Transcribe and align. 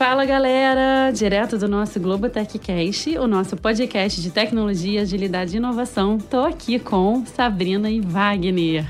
Fala 0.00 0.24
galera, 0.24 1.10
direto 1.10 1.58
do 1.58 1.68
nosso 1.68 2.00
Globo 2.00 2.30
TechCast, 2.30 3.18
o 3.18 3.26
nosso 3.26 3.54
podcast 3.54 4.22
de 4.22 4.30
tecnologia, 4.30 5.02
agilidade 5.02 5.52
e 5.52 5.58
inovação. 5.58 6.16
Tô 6.16 6.40
aqui 6.40 6.78
com 6.78 7.22
Sabrina 7.26 7.90
e 7.90 8.00
Wagner, 8.00 8.86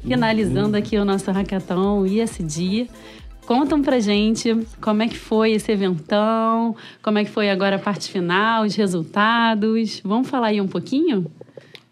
finalizando 0.00 0.74
aqui 0.74 0.96
o 0.96 1.04
nosso 1.04 1.30
hackathon 1.30 2.06
ISD. 2.06 2.88
Contam 3.44 3.82
pra 3.82 4.00
gente 4.00 4.66
como 4.80 5.02
é 5.02 5.08
que 5.08 5.18
foi 5.18 5.52
esse 5.52 5.70
eventão, 5.70 6.74
como 7.02 7.18
é 7.18 7.24
que 7.26 7.30
foi 7.30 7.50
agora 7.50 7.76
a 7.76 7.78
parte 7.78 8.10
final, 8.10 8.64
os 8.64 8.74
resultados. 8.74 10.00
Vamos 10.02 10.30
falar 10.30 10.46
aí 10.46 10.62
um 10.62 10.68
pouquinho? 10.68 11.30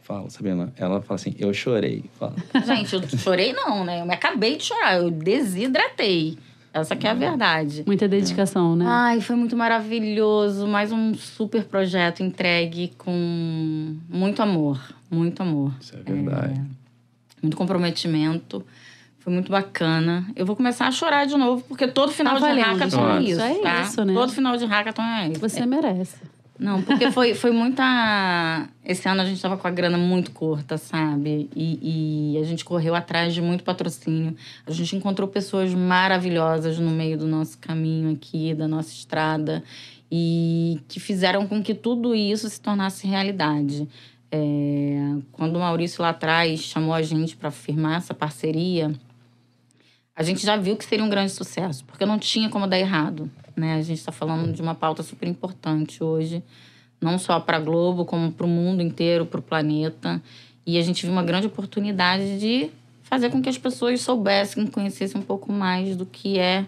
Fala, 0.00 0.30
Sabrina. 0.30 0.72
Ela 0.78 1.02
fala 1.02 1.16
assim, 1.16 1.34
eu 1.38 1.52
chorei. 1.52 2.06
Fala. 2.18 2.34
Gente, 2.64 2.94
eu 2.94 3.02
chorei 3.18 3.52
não, 3.52 3.84
né? 3.84 4.00
Eu 4.00 4.06
me 4.06 4.14
acabei 4.14 4.56
de 4.56 4.64
chorar, 4.64 4.96
eu 4.96 5.10
desidratei. 5.10 6.38
Essa 6.72 6.96
que 6.96 7.06
é 7.06 7.10
a 7.10 7.14
verdade. 7.14 7.84
Muita 7.86 8.08
dedicação, 8.08 8.74
né? 8.74 8.86
Ai, 8.88 9.20
foi 9.20 9.36
muito 9.36 9.54
maravilhoso. 9.54 10.66
Mais 10.66 10.90
um 10.90 11.12
super 11.14 11.64
projeto 11.64 12.22
entregue 12.22 12.92
com 12.96 13.96
muito 14.08 14.42
amor. 14.42 14.80
Muito 15.10 15.42
amor. 15.42 15.72
Isso 15.80 15.94
é 15.94 16.02
verdade. 16.02 16.58
É, 16.58 16.62
muito 17.42 17.56
comprometimento. 17.56 18.64
Foi 19.18 19.32
muito 19.32 19.52
bacana. 19.52 20.26
Eu 20.34 20.46
vou 20.46 20.56
começar 20.56 20.88
a 20.88 20.90
chorar 20.90 21.26
de 21.26 21.36
novo, 21.36 21.62
porque 21.68 21.86
todo 21.86 22.10
final 22.10 22.40
tá 22.40 22.52
de 22.52 22.60
hackathon 22.60 23.10
é 23.10 23.22
isso. 23.22 23.40
É 23.40 23.54
tá? 23.60 23.82
isso, 23.82 24.04
né? 24.04 24.14
Todo 24.14 24.32
final 24.32 24.56
de 24.56 24.64
hackathon 24.64 25.02
é 25.02 25.28
isso. 25.28 25.40
Você 25.40 25.66
merece. 25.66 26.16
Não, 26.62 26.80
porque 26.80 27.10
foi, 27.10 27.34
foi 27.34 27.50
muita. 27.50 28.68
Esse 28.84 29.08
ano 29.08 29.22
a 29.22 29.24
gente 29.24 29.34
estava 29.34 29.56
com 29.56 29.66
a 29.66 29.70
grana 29.70 29.98
muito 29.98 30.30
curta, 30.30 30.78
sabe? 30.78 31.50
E, 31.56 32.34
e, 32.34 32.38
a 32.38 32.44
gente 32.44 32.64
correu 32.64 32.94
atrás 32.94 33.34
de 33.34 33.42
muito 33.42 33.64
patrocínio. 33.64 34.36
A 34.64 34.70
gente 34.70 34.94
encontrou 34.94 35.26
pessoas 35.26 35.74
maravilhosas 35.74 36.78
no 36.78 36.92
meio 36.92 37.18
do 37.18 37.26
nosso 37.26 37.58
caminho 37.58 38.12
aqui, 38.12 38.54
da 38.54 38.68
nossa 38.68 38.90
estrada, 38.90 39.62
e 40.10 40.80
que 40.86 41.00
fizeram 41.00 41.48
com 41.48 41.60
que 41.60 41.74
tudo 41.74 42.14
isso 42.14 42.48
se 42.48 42.60
tornasse 42.60 43.08
realidade. 43.08 43.88
É, 44.30 45.16
quando 45.32 45.56
o 45.56 45.58
Maurício 45.58 46.00
lá 46.00 46.10
atrás 46.10 46.60
chamou 46.60 46.94
a 46.94 47.02
gente 47.02 47.36
para 47.36 47.50
firmar 47.50 47.96
essa 47.96 48.14
parceria, 48.14 48.94
a 50.14 50.22
gente 50.22 50.44
já 50.44 50.56
viu 50.56 50.76
que 50.76 50.84
seria 50.84 51.04
um 51.04 51.08
grande 51.08 51.32
sucesso, 51.32 51.84
porque 51.84 52.04
não 52.04 52.18
tinha 52.18 52.48
como 52.48 52.66
dar 52.66 52.78
errado. 52.78 53.30
Né? 53.56 53.74
A 53.74 53.82
gente 53.82 53.98
está 53.98 54.12
falando 54.12 54.52
de 54.52 54.60
uma 54.60 54.74
pauta 54.74 55.02
super 55.02 55.28
importante 55.28 56.02
hoje, 56.04 56.42
não 57.00 57.18
só 57.18 57.40
para 57.40 57.56
a 57.56 57.60
Globo, 57.60 58.04
como 58.04 58.30
para 58.30 58.46
o 58.46 58.48
mundo 58.48 58.82
inteiro, 58.82 59.26
para 59.26 59.40
o 59.40 59.42
planeta. 59.42 60.22
E 60.66 60.78
a 60.78 60.82
gente 60.82 61.04
viu 61.04 61.12
uma 61.12 61.22
grande 61.22 61.46
oportunidade 61.46 62.38
de 62.38 62.70
fazer 63.02 63.30
com 63.30 63.42
que 63.42 63.48
as 63.48 63.58
pessoas 63.58 64.00
soubessem, 64.00 64.66
conhecessem 64.66 65.20
um 65.20 65.24
pouco 65.24 65.52
mais 65.52 65.96
do 65.96 66.06
que 66.06 66.38
é 66.38 66.66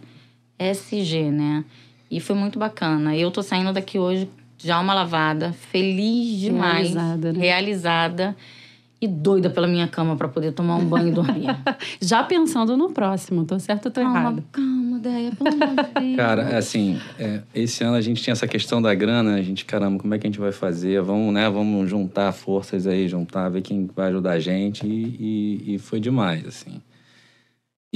SG, 0.58 1.30
né? 1.30 1.64
E 2.10 2.20
foi 2.20 2.36
muito 2.36 2.58
bacana. 2.58 3.16
Eu 3.16 3.30
tô 3.30 3.42
saindo 3.42 3.72
daqui 3.72 3.98
hoje 3.98 4.28
já 4.58 4.80
uma 4.80 4.94
lavada, 4.94 5.52
feliz 5.52 6.40
demais, 6.40 6.94
realizada, 6.94 7.32
né? 7.32 7.38
realizada 7.38 8.36
e 9.04 9.08
doida 9.08 9.50
pela 9.50 9.66
minha 9.66 9.86
cama 9.86 10.16
para 10.16 10.28
poder 10.28 10.52
tomar 10.52 10.76
um 10.76 10.84
banho 10.84 11.08
e 11.08 11.12
dormir. 11.12 11.46
Já 12.00 12.22
pensando 12.22 12.76
no 12.76 12.90
próximo, 12.90 13.44
tô 13.44 13.58
certo 13.58 13.86
ou 13.86 13.92
tô 13.92 14.00
calma, 14.00 14.18
errado? 14.18 14.44
Calma, 14.50 14.98
Deia, 14.98 15.32
pelo 15.32 15.62
amor 15.62 15.84
de 15.84 16.00
Deus. 16.00 16.16
Cara, 16.16 16.56
assim, 16.56 16.98
é, 17.18 17.42
esse 17.54 17.84
ano 17.84 17.96
a 17.96 18.00
gente 18.00 18.22
tinha 18.22 18.32
essa 18.32 18.46
questão 18.46 18.80
da 18.80 18.94
grana, 18.94 19.34
a 19.34 19.42
gente, 19.42 19.64
caramba, 19.64 20.00
como 20.00 20.14
é 20.14 20.18
que 20.18 20.26
a 20.26 20.30
gente 20.30 20.40
vai 20.40 20.52
fazer? 20.52 21.00
Vamos, 21.02 21.32
né, 21.32 21.48
vamos 21.50 21.88
juntar 21.88 22.32
forças 22.32 22.86
aí, 22.86 23.06
juntar, 23.06 23.48
ver 23.48 23.62
quem 23.62 23.88
vai 23.94 24.08
ajudar 24.08 24.32
a 24.32 24.40
gente 24.40 24.86
e, 24.86 25.62
e, 25.66 25.74
e 25.74 25.78
foi 25.78 26.00
demais, 26.00 26.46
assim. 26.46 26.80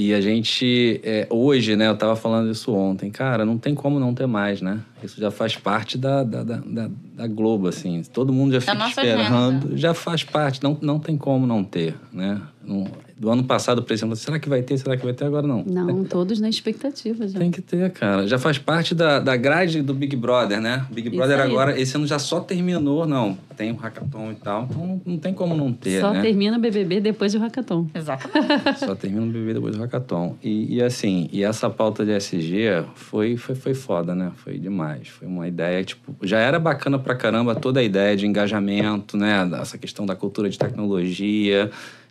E 0.01 0.13
a 0.13 0.21
gente, 0.21 1.01
é, 1.03 1.27
hoje, 1.29 1.75
né, 1.75 1.89
eu 1.89 1.97
tava 1.97 2.15
falando 2.15 2.49
isso 2.49 2.73
ontem, 2.73 3.11
cara, 3.11 3.43
não 3.43 3.57
tem 3.57 3.75
como 3.75 3.99
não 3.99 4.13
ter 4.13 4.27
mais, 4.27 4.61
né? 4.61 4.79
Isso 5.03 5.19
já 5.19 5.29
faz 5.29 5.57
parte 5.57 5.97
da, 5.97 6.23
da, 6.23 6.41
da, 6.41 6.89
da 7.15 7.27
Globo, 7.27 7.67
assim. 7.67 8.01
Todo 8.13 8.31
mundo 8.31 8.53
já 8.53 8.61
fica 8.61 8.87
esperando, 8.87 9.65
agenda. 9.65 9.77
já 9.77 9.93
faz 9.93 10.23
parte, 10.23 10.63
não, 10.63 10.77
não 10.81 10.99
tem 10.99 11.17
como 11.17 11.45
não 11.45 11.65
ter, 11.65 11.95
né? 12.13 12.41
Não, 12.63 12.87
do 13.19 13.29
ano 13.29 13.43
passado, 13.43 13.83
por 13.83 13.91
exemplo, 13.91 14.15
será 14.15 14.39
que 14.39 14.47
vai 14.47 14.61
ter? 14.61 14.77
Será 14.77 14.95
que 14.95 15.03
vai 15.03 15.13
ter? 15.13 15.25
Agora 15.25 15.45
não. 15.45 15.61
Não, 15.65 16.05
todos 16.07 16.39
na 16.39 16.47
expectativa 16.47 17.27
já. 17.27 17.37
Tem 17.37 17.51
que 17.51 17.61
ter, 17.61 17.91
cara. 17.91 18.25
Já 18.25 18.39
faz 18.39 18.57
parte 18.57 18.95
da, 18.95 19.19
da 19.19 19.35
grade 19.35 19.81
do 19.81 19.93
Big 19.93 20.15
Brother, 20.15 20.61
né? 20.61 20.85
Big 20.89 21.09
Brother 21.09 21.37
agora, 21.41 21.77
esse 21.77 21.97
ano 21.97 22.07
já 22.07 22.17
só 22.17 22.39
terminou, 22.39 23.05
não. 23.05 23.37
Tem 23.57 23.71
o 23.71 23.75
hackathon 23.75 24.31
e 24.31 24.35
tal, 24.35 24.63
então 24.63 25.01
não 25.05 25.17
tem 25.17 25.33
como 25.33 25.53
não 25.53 25.73
ter, 25.73 25.99
Só 25.99 26.13
né? 26.13 26.21
termina 26.21 26.57
o 26.57 26.61
BBB 26.61 27.01
depois 27.01 27.33
do 27.33 27.39
hackathon. 27.39 27.87
Exatamente. 27.93 28.79
só 28.79 28.95
termina 28.95 29.23
o 29.23 29.27
BBB 29.27 29.55
depois 29.55 29.75
do 29.75 29.81
hackathon. 29.81 30.37
E, 30.41 30.77
e, 30.77 30.81
assim, 30.81 31.27
e 31.33 31.43
essa 31.43 31.69
pauta 31.69 32.05
de 32.05 32.13
SG 32.13 32.85
foi, 32.95 33.35
foi, 33.35 33.55
foi 33.55 33.73
foda, 33.73 34.15
né? 34.15 34.31
Foi 34.37 34.57
demais. 34.57 35.09
Foi 35.09 35.27
uma 35.27 35.45
ideia, 35.45 35.83
tipo, 35.83 36.15
já 36.25 36.39
era 36.39 36.57
bacana 36.57 36.97
pra 36.97 37.15
caramba 37.15 37.53
toda 37.53 37.81
a 37.81 37.83
ideia 37.83 38.15
de 38.15 38.25
engajamento, 38.25 39.17
né? 39.17 39.49
Essa 39.59 39.77
questão 39.77 40.05
da 40.05 40.15
cultura 40.15 40.49
de 40.49 40.57
tecnologia 40.57 41.69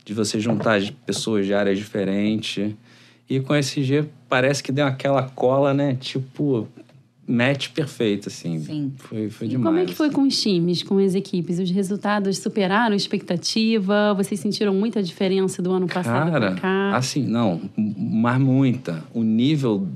de 0.08 0.14
você 0.14 0.40
juntar 0.40 0.80
pessoas 1.04 1.44
de 1.44 1.52
áreas 1.52 1.76
diferentes. 1.76 2.74
E 3.28 3.38
com 3.40 3.54
SG 3.54 4.06
parece 4.26 4.62
que 4.62 4.72
deu 4.72 4.86
aquela 4.86 5.24
cola, 5.24 5.74
né? 5.74 5.98
Tipo, 6.00 6.66
match 7.26 7.68
perfeito, 7.72 8.30
assim. 8.30 8.58
Sim. 8.58 8.92
Foi, 8.96 9.28
foi 9.28 9.46
e 9.46 9.50
demais. 9.50 9.66
como 9.66 9.78
é 9.78 9.84
que 9.84 9.94
foi 9.94 10.06
assim. 10.06 10.16
com 10.16 10.22
os 10.22 10.40
times, 10.40 10.82
com 10.82 10.96
as 10.96 11.14
equipes? 11.14 11.58
Os 11.58 11.70
resultados 11.70 12.38
superaram 12.38 12.94
a 12.94 12.96
expectativa? 12.96 14.14
Vocês 14.14 14.40
sentiram 14.40 14.72
muita 14.72 15.02
diferença 15.02 15.60
do 15.60 15.70
ano 15.72 15.86
passado 15.86 16.32
Cara, 16.32 16.52
pra 16.52 16.60
cá? 16.60 16.96
assim, 16.96 17.26
não, 17.26 17.60
mas 17.76 18.40
muita. 18.40 19.04
O 19.12 19.22
nível 19.22 19.86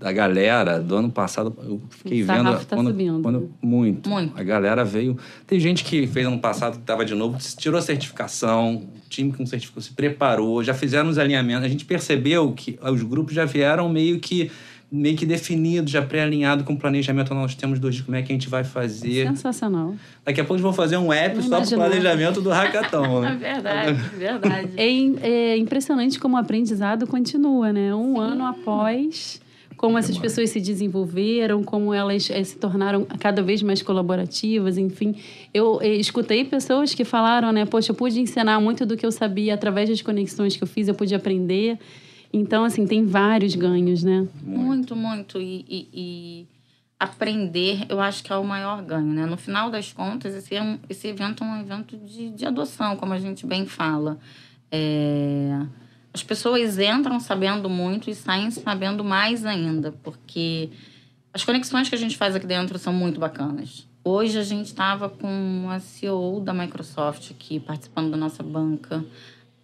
da 0.00 0.12
galera 0.12 0.78
do 0.78 0.96
ano 0.96 1.10
passado, 1.10 1.56
eu 1.62 1.80
fiquei 1.90 2.22
O 2.22 2.26
vendo 2.26 2.52
tá 2.64 2.76
quando, 2.76 2.88
subindo. 2.88 3.22
quando 3.22 3.50
muito. 3.60 4.08
Muito. 4.08 4.38
A 4.38 4.42
galera 4.42 4.84
veio. 4.84 5.16
Tem 5.46 5.58
gente 5.58 5.82
que 5.82 6.06
fez 6.06 6.26
ano 6.26 6.38
passado 6.38 6.74
que 6.74 6.82
estava 6.82 7.04
de 7.04 7.14
novo, 7.14 7.36
tirou 7.56 7.78
a 7.78 7.82
certificação, 7.82 8.76
o 8.76 9.08
time 9.08 9.32
com 9.32 9.44
certificação 9.44 9.90
se 9.90 9.94
preparou, 9.94 10.62
já 10.62 10.72
fizeram 10.72 11.08
os 11.08 11.18
alinhamentos. 11.18 11.64
A 11.64 11.68
gente 11.68 11.84
percebeu 11.84 12.52
que 12.52 12.78
os 12.80 13.02
grupos 13.02 13.34
já 13.34 13.44
vieram 13.44 13.88
meio 13.88 14.20
que 14.20 14.50
meio 14.90 15.16
que 15.16 15.26
definidos, 15.26 15.90
já 15.90 16.00
pré-alinhado 16.00 16.64
com 16.64 16.72
o 16.72 16.78
planejamento. 16.78 17.34
Nós 17.34 17.54
temos 17.54 17.78
dois, 17.78 18.00
como 18.00 18.16
é 18.16 18.22
que 18.22 18.32
a 18.32 18.34
gente 18.34 18.48
vai 18.48 18.64
fazer. 18.64 19.26
Sensacional. 19.28 19.94
Daqui 20.24 20.40
a 20.40 20.44
pouco 20.44 20.54
eles 20.54 20.62
vão 20.62 20.72
fazer 20.72 20.96
um 20.96 21.12
app 21.12 21.42
só 21.42 21.60
para 21.60 21.66
o 21.66 21.74
planejamento 21.74 22.40
do 22.40 22.50
hackathon. 22.50 23.24
É 23.24 23.30
né? 23.34 23.36
verdade, 23.36 23.92
verdade. 24.16 24.68
É, 24.78 25.28
é 25.30 25.56
impressionante 25.58 26.18
como 26.18 26.36
o 26.36 26.38
aprendizado 26.38 27.06
continua, 27.06 27.72
né? 27.72 27.94
Um 27.94 28.18
ano 28.18 28.46
após, 28.46 29.40
como 29.78 29.96
essas 29.96 30.18
pessoas 30.18 30.50
se 30.50 30.60
desenvolveram, 30.60 31.62
como 31.62 31.94
elas 31.94 32.28
eh, 32.28 32.44
se 32.44 32.58
tornaram 32.58 33.06
cada 33.18 33.42
vez 33.42 33.62
mais 33.62 33.80
colaborativas, 33.80 34.76
enfim. 34.76 35.14
Eu 35.54 35.78
eh, 35.80 35.94
escutei 35.96 36.44
pessoas 36.44 36.92
que 36.94 37.04
falaram, 37.04 37.52
né? 37.52 37.64
Poxa, 37.64 37.92
eu 37.92 37.94
pude 37.94 38.20
ensinar 38.20 38.60
muito 38.60 38.84
do 38.84 38.96
que 38.96 39.06
eu 39.06 39.12
sabia 39.12 39.54
através 39.54 39.88
das 39.88 40.02
conexões 40.02 40.56
que 40.56 40.62
eu 40.62 40.66
fiz, 40.68 40.88
eu 40.88 40.94
pude 40.94 41.14
aprender. 41.14 41.78
Então, 42.32 42.64
assim, 42.64 42.86
tem 42.86 43.06
vários 43.06 43.54
ganhos, 43.54 44.02
né? 44.02 44.26
Muito, 44.42 44.94
muito. 44.94 45.40
E, 45.40 45.64
e- 45.68 45.88
e 45.94 46.46
aprender, 47.00 47.86
eu 47.88 48.00
acho 48.00 48.24
que 48.24 48.32
é 48.32 48.36
o 48.36 48.44
maior 48.44 48.82
ganho, 48.82 49.06
né? 49.14 49.24
No 49.26 49.36
final 49.36 49.70
das 49.70 49.92
contas, 49.92 50.34
esse, 50.34 50.56
é 50.56 50.62
um, 50.62 50.76
esse 50.90 51.06
evento 51.06 51.44
é 51.44 51.46
um 51.46 51.60
evento 51.60 51.96
de, 51.96 52.30
de 52.30 52.44
adoção, 52.44 52.96
como 52.96 53.12
a 53.12 53.18
gente 53.20 53.46
bem 53.46 53.64
fala. 53.64 54.18
É, 54.72 55.60
as 56.12 56.22
pessoas 56.22 56.78
entram 56.78 57.20
sabendo 57.20 57.68
muito 57.68 58.10
e 58.10 58.14
saem 58.14 58.50
sabendo 58.50 59.04
mais 59.04 59.44
ainda, 59.44 59.92
porque 60.02 60.70
as 61.32 61.44
conexões 61.44 61.88
que 61.88 61.94
a 61.94 61.98
gente 61.98 62.16
faz 62.16 62.34
aqui 62.34 62.46
dentro 62.46 62.78
são 62.78 62.92
muito 62.92 63.20
bacanas. 63.20 63.86
Hoje 64.02 64.38
a 64.38 64.42
gente 64.42 64.66
estava 64.66 65.08
com 65.08 65.66
a 65.68 65.78
CEO 65.78 66.40
da 66.40 66.54
Microsoft 66.54 67.30
aqui 67.30 67.60
participando 67.60 68.10
da 68.10 68.16
nossa 68.16 68.42
banca. 68.42 69.04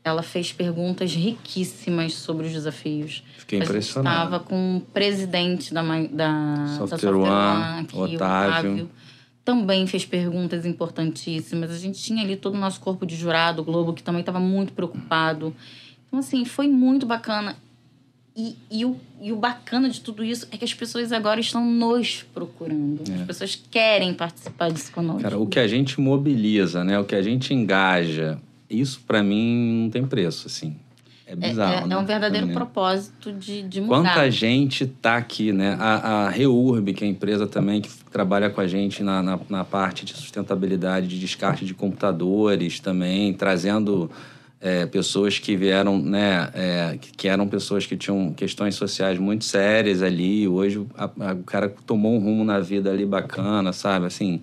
Ela 0.05 0.23
fez 0.23 0.52
perguntas 0.52 1.14
riquíssimas 1.14 2.12
sobre 2.12 2.46
os 2.46 2.52
desafios. 2.52 3.25
Fiquei 3.38 3.58
A 3.58 3.62
gente 3.62 3.70
impressionado. 3.70 4.25
estava 4.25 4.41
com 4.44 4.76
o 4.76 4.81
presidente 4.82 5.73
da, 5.73 5.82
da, 5.82 6.06
da 6.12 6.87
Software 6.87 7.14
One, 7.14 7.87
aqui, 7.87 8.17
Otávio. 8.17 8.91
Também 9.43 9.87
fez 9.87 10.05
perguntas 10.05 10.67
importantíssimas. 10.67 11.70
A 11.70 11.79
gente 11.79 12.02
tinha 12.02 12.23
ali 12.23 12.37
todo 12.37 12.55
o 12.55 12.58
nosso 12.58 12.81
corpo 12.81 13.06
de 13.06 13.17
jurado, 13.17 13.62
o 13.62 13.64
Globo, 13.64 13.94
que 13.94 14.02
também 14.02 14.20
estava 14.20 14.41
muito 14.41 14.75
preocupado. 14.75 15.56
Então, 16.14 16.20
assim, 16.20 16.44
foi 16.44 16.69
muito 16.69 17.05
bacana. 17.05 17.56
E, 18.37 18.56
e, 18.70 18.84
o, 18.84 18.96
e 19.20 19.32
o 19.32 19.37
bacana 19.37 19.88
de 19.88 20.00
tudo 20.00 20.22
isso 20.25 20.46
é 20.52 20.56
que 20.56 20.64
as 20.64 20.72
pessoas 20.72 21.11
agora 21.11 21.40
estão 21.40 21.69
nos 21.69 22.25
procurando. 22.32 23.02
As 23.20 23.26
pessoas 23.26 23.61
querem 23.69 24.14
participar 24.14 24.70
disso 24.70 24.93
conosco. 24.93 25.20
É. 25.20 25.22
Cara, 25.25 25.38
o 25.38 25.46
que 25.46 25.58
a 25.58 25.66
gente 25.66 26.00
mobiliza, 26.00 26.84
né? 26.84 26.99
O 27.00 27.05
que 27.05 27.16
a 27.16 27.22
gente 27.22 27.52
engaja, 27.52 28.38
isso 28.70 29.00
para 29.05 29.25
mim 29.25 29.82
não 29.84 29.90
tem 29.90 30.06
preço, 30.06 30.46
assim. 30.46 30.76
É 31.26 31.32
É- 31.32 31.37
bizarro, 31.37 31.84
é, 31.84 31.87
né? 31.88 31.94
é 31.96 31.99
um 31.99 32.05
verdadeiro 32.05 32.46
mim. 32.46 32.55
propósito 32.55 33.32
de, 33.32 33.62
de 33.62 33.81
mudar. 33.81 34.02
Quanta 34.02 34.31
gente 34.31 34.87
tá 34.87 35.17
aqui, 35.17 35.52
né? 35.52 35.76
A, 35.81 36.26
a 36.26 36.28
Reurb, 36.28 36.93
que 36.93 37.02
é 37.02 37.08
a 37.08 37.10
empresa 37.10 37.44
também 37.46 37.81
que 37.81 37.90
trabalha 38.12 38.50
com 38.50 38.60
a 38.60 38.69
gente 38.69 39.02
na, 39.02 39.20
na, 39.20 39.40
na 39.49 39.64
parte 39.64 40.05
de 40.05 40.14
sustentabilidade, 40.14 41.08
de 41.08 41.19
descarte 41.19 41.64
de 41.64 41.75
computadores 41.75 42.78
também, 42.78 43.32
trazendo 43.32 44.10
é, 44.61 44.87
pessoas 44.87 45.39
que 45.39 45.56
vieram, 45.56 45.99
né, 45.99 46.51
é, 46.55 46.99
que, 46.99 47.29
eram 47.29 47.47
pessoas 47.47 47.85
que 47.85 47.97
tinham 47.97 48.33
questões 48.33 48.75
sociais 48.75 49.19
muito 49.19 49.45
sérias 49.45 50.03
ali. 50.03 50.49
Hoje 50.49 50.87
a, 50.97 51.05
a, 51.05 51.33
o 51.35 51.43
cara 51.43 51.69
tomou 51.87 52.15
um 52.15 52.19
rumo 52.19 52.45
na 52.45 52.61
vida 52.61 52.91
ali 52.91 53.05
bacana, 53.05 53.73
sabe? 53.73 54.06
Assim, 54.06 54.43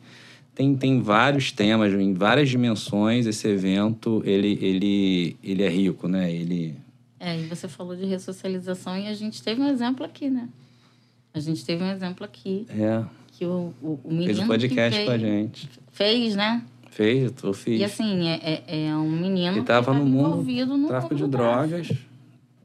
tem, 0.53 0.75
tem 0.75 1.01
vários 1.01 1.51
temas, 1.51 1.93
em 1.93 2.13
várias 2.13 2.49
dimensões. 2.49 3.25
Esse 3.25 3.47
evento, 3.47 4.21
ele, 4.25 4.59
ele, 4.61 5.37
ele 5.43 5.63
é 5.63 5.69
rico, 5.69 6.07
né? 6.07 6.31
Ele... 6.31 6.75
É, 7.19 7.39
e 7.39 7.43
você 7.43 7.67
falou 7.67 7.95
de 7.95 8.05
ressocialização 8.05 8.97
e 8.97 9.07
a 9.07 9.13
gente 9.13 9.41
teve 9.41 9.61
um 9.61 9.67
exemplo 9.67 10.05
aqui, 10.05 10.29
né? 10.29 10.49
A 11.33 11.39
gente 11.39 11.65
teve 11.65 11.83
um 11.83 11.89
exemplo 11.89 12.25
aqui. 12.25 12.67
É. 12.69 13.03
Que 13.31 13.45
o, 13.45 13.73
o, 13.81 13.99
o 14.03 14.09
menino 14.09 14.25
Fez 14.25 14.39
um 14.39 14.47
podcast 14.47 14.99
que 14.99 15.05
com 15.05 15.11
a 15.11 15.17
gente. 15.17 15.69
fez, 15.91 16.35
né? 16.35 16.63
Fez, 16.91 17.33
eu 17.41 17.53
fiz. 17.53 17.79
E 17.79 17.83
assim, 17.83 18.27
é, 18.27 18.63
é, 18.67 18.85
é 18.87 18.95
um 18.95 19.09
menino 19.09 19.57
Ele 19.57 19.63
tava 19.65 19.91
que 19.93 19.97
no 19.99 20.05
mundo 20.05 20.27
envolvido 20.29 20.77
no 20.77 20.87
tráfico 20.87 21.13
mundo 21.15 21.23
de 21.25 21.31
drogas, 21.31 21.91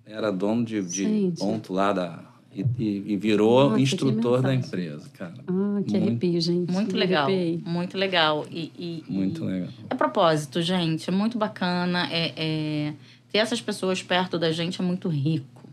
era 0.05 0.31
dono 0.33 0.65
de, 0.65 0.83
de 0.83 1.05
Gente. 1.05 1.39
ponto 1.39 1.73
lá 1.73 1.93
da. 1.93 2.23
E, 2.55 2.65
e- 2.79 3.05
e 3.13 3.17
virou 3.17 3.65
Nossa, 3.65 3.77
que 3.77 3.83
instrutor 3.83 4.41
da 4.43 4.55
empresa, 4.55 5.09
cara. 5.11 5.35
Ah, 5.47 5.81
que 5.87 5.93
Muito- 5.93 5.97
arrepio, 5.97 6.41
gente. 6.41 6.73
Muito 6.73 6.93
Me 6.95 6.99
legal, 6.99 7.27
arrepiei. 7.27 7.63
muito 7.65 7.97
legal. 7.99 8.47
E, 8.51 8.73
e- 8.79 9.05
Muito 9.13 9.45
e 9.45 9.47
legal. 9.47 9.69
É 9.91 9.95
propósito, 9.95 10.61
gente. 10.63 11.09
É 11.09 11.13
muito 11.13 11.37
bacana. 11.39 12.09
É, 12.11 12.33
é- 12.37 12.93
Ter 13.31 13.39
essas 13.39 13.61
pessoas 13.61 14.03
perto 14.03 14.39
da 14.39 14.51
gente 14.53 14.81
é 14.81 14.85
muito 14.85 15.09
rico. 15.09 15.69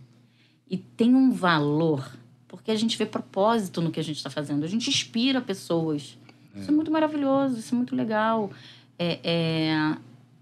E 0.69 0.75
tem 0.77 1.15
um 1.15 1.31
valor, 1.31 2.11
porque 2.49 2.69
a 2.71 2.75
gente 2.75 2.97
vê 2.97 3.05
propósito 3.05 3.81
no 3.81 3.89
que 3.91 3.99
a 3.99 4.03
gente 4.03 4.17
está 4.17 4.29
fazendo. 4.29 4.63
A 4.63 4.67
gente 4.67 4.89
inspira 4.89 5.39
pessoas. 5.39 6.17
Isso 6.55 6.69
é 6.69 6.73
muito 6.73 6.91
maravilhoso, 6.91 7.59
isso 7.59 7.73
é 7.73 7.77
muito 7.77 7.95
legal. 7.95 8.51
É, 8.99 9.19
é, 9.23 9.95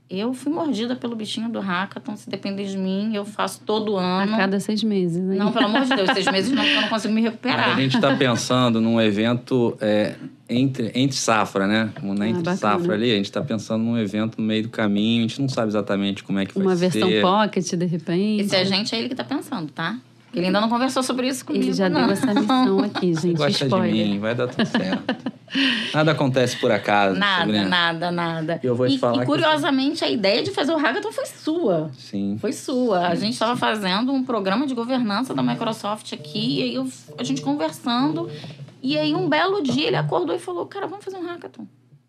Eu 0.09 0.33
fui 0.33 0.51
mordida 0.51 0.93
pelo 0.93 1.15
bichinho 1.15 1.47
do 1.49 1.61
hackathon. 1.61 2.17
Se 2.17 2.29
depender 2.29 2.65
de 2.65 2.77
mim, 2.77 3.15
eu 3.15 3.23
faço 3.23 3.61
todo 3.65 3.97
A 3.97 4.23
ano. 4.23 4.35
cada 4.35 4.59
seis 4.59 4.83
meses, 4.83 5.23
né? 5.23 5.35
Não, 5.37 5.53
pelo 5.53 5.65
amor 5.67 5.83
de 5.85 5.95
Deus, 5.95 6.09
seis 6.11 6.25
meses 6.29 6.51
não, 6.51 6.61
porque 6.63 6.75
eu 6.77 6.81
não 6.81 6.89
consigo 6.89 7.13
me 7.13 7.21
Mas 7.21 7.31
recuperar. 7.31 7.77
a 7.77 7.79
gente 7.79 7.95
está 7.95 8.13
pensando 8.17 8.81
num 8.81 8.99
evento 8.99 9.77
é, 9.79 10.15
entre, 10.49 10.91
entre 10.93 11.15
safra, 11.15 11.65
né? 11.65 11.93
Na 12.03 12.25
Ah, 12.25 12.27
entre 12.27 12.43
bacana. 12.43 12.57
safra 12.57 12.93
ali, 12.93 13.09
a 13.09 13.15
gente 13.15 13.25
está 13.25 13.41
pensando 13.41 13.85
num 13.85 13.97
evento 13.97 14.35
no 14.41 14.45
meio 14.45 14.63
do 14.63 14.69
caminho. 14.69 15.23
A 15.23 15.27
gente 15.29 15.39
não 15.41 15.47
sabe 15.47 15.69
exatamente 15.69 16.25
como 16.25 16.39
é 16.39 16.45
que 16.45 16.53
vai 16.55 16.61
Uma 16.65 16.75
ser. 16.75 16.89
versão 16.89 17.09
pocket, 17.21 17.73
de 17.73 17.85
repente. 17.85 18.41
Esse 18.43 18.55
agente 18.57 18.93
é 18.93 18.99
ele 18.99 19.07
que 19.07 19.15
tá 19.15 19.23
pensando, 19.23 19.71
tá? 19.71 19.97
Ele 20.33 20.45
ainda 20.45 20.61
não 20.61 20.69
conversou 20.69 21.03
sobre 21.03 21.27
isso 21.27 21.43
comigo. 21.45 21.65
Ele 21.65 21.73
já 21.73 21.89
não. 21.89 22.01
deu 22.03 22.11
essa 22.11 22.33
missão 22.33 22.79
aqui, 22.85 23.13
gente. 23.13 23.33
gosta 23.37 23.65
Spoiler. 23.65 23.91
de 23.93 24.11
mim, 24.11 24.19
vai 24.19 24.33
dar 24.33 24.47
tudo 24.47 24.65
certo. 24.65 25.31
Nada 25.93 26.11
acontece 26.13 26.55
por 26.57 26.71
acaso. 26.71 27.19
Nada, 27.19 27.39
Sabrina. 27.41 27.65
nada, 27.67 28.11
nada. 28.11 28.59
Eu 28.63 28.73
vou 28.73 28.87
te 28.87 28.95
e, 28.95 28.97
falar 28.97 29.17
e 29.17 29.19
que- 29.19 29.25
curiosamente, 29.25 30.05
a 30.05 30.09
ideia 30.09 30.41
de 30.41 30.51
fazer 30.51 30.71
o 30.71 30.77
hackathon 30.77 31.11
foi 31.11 31.25
sua. 31.25 31.91
Sim. 31.97 32.37
Foi 32.39 32.53
sua. 32.53 33.07
A 33.09 33.15
gente 33.15 33.33
estava 33.33 33.57
fazendo 33.57 34.13
um 34.13 34.23
programa 34.23 34.65
de 34.65 34.73
governança 34.73 35.33
da 35.33 35.43
Microsoft 35.43 36.13
aqui, 36.13 36.59
e 36.59 36.63
aí 36.63 36.75
eu- 36.75 36.87
a 37.17 37.23
gente 37.23 37.41
conversando. 37.41 38.29
E 38.81 38.97
aí, 38.97 39.13
um 39.13 39.27
belo 39.27 39.61
dia, 39.61 39.87
ele 39.87 39.97
acordou 39.97 40.33
e 40.33 40.39
falou: 40.39 40.65
Cara, 40.65 40.87
vamos 40.87 41.03
fazer 41.03 41.17
um 41.17 41.25
hackathon. 41.27 41.67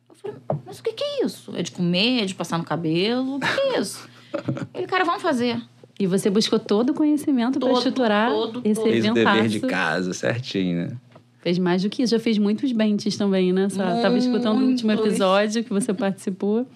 Eu 0.08 0.14
falei: 0.14 0.36
Mas 0.64 0.78
o 0.78 0.82
que, 0.84 0.92
que 0.92 1.02
é 1.02 1.24
isso? 1.24 1.52
É 1.56 1.62
de 1.62 1.72
comer, 1.72 2.22
é 2.22 2.24
de 2.24 2.36
passar 2.36 2.56
no 2.56 2.64
cabelo? 2.64 3.36
O 3.36 3.40
que, 3.40 3.48
que 3.52 3.60
é 3.60 3.80
isso? 3.80 4.08
Ele, 4.72 4.86
cara, 4.86 5.04
vamos 5.04 5.20
fazer. 5.20 5.60
E 6.02 6.06
você 6.08 6.28
buscou 6.28 6.58
todo 6.58 6.90
o 6.90 6.94
conhecimento 6.94 7.60
para 7.60 7.72
estruturar 7.74 8.28
todo, 8.28 8.60
esse 8.64 8.80
todo. 8.80 8.90
Fez 8.90 9.06
o 9.06 9.14
dever 9.14 9.46
de 9.46 9.60
casa, 9.60 10.12
certinho, 10.12 10.88
né? 10.88 10.96
Fez 11.38 11.60
mais 11.60 11.84
do 11.84 11.88
que 11.88 12.02
isso. 12.02 12.10
Já 12.10 12.18
fez 12.18 12.38
muitos 12.38 12.72
bentes 12.72 13.16
também, 13.16 13.52
né? 13.52 13.68
Só 13.68 13.84
tava 14.02 14.18
escutando 14.18 14.60
o 14.60 14.66
último 14.66 14.90
episódio 14.90 15.62
que 15.62 15.70
você 15.70 15.94
participou. 15.94 16.66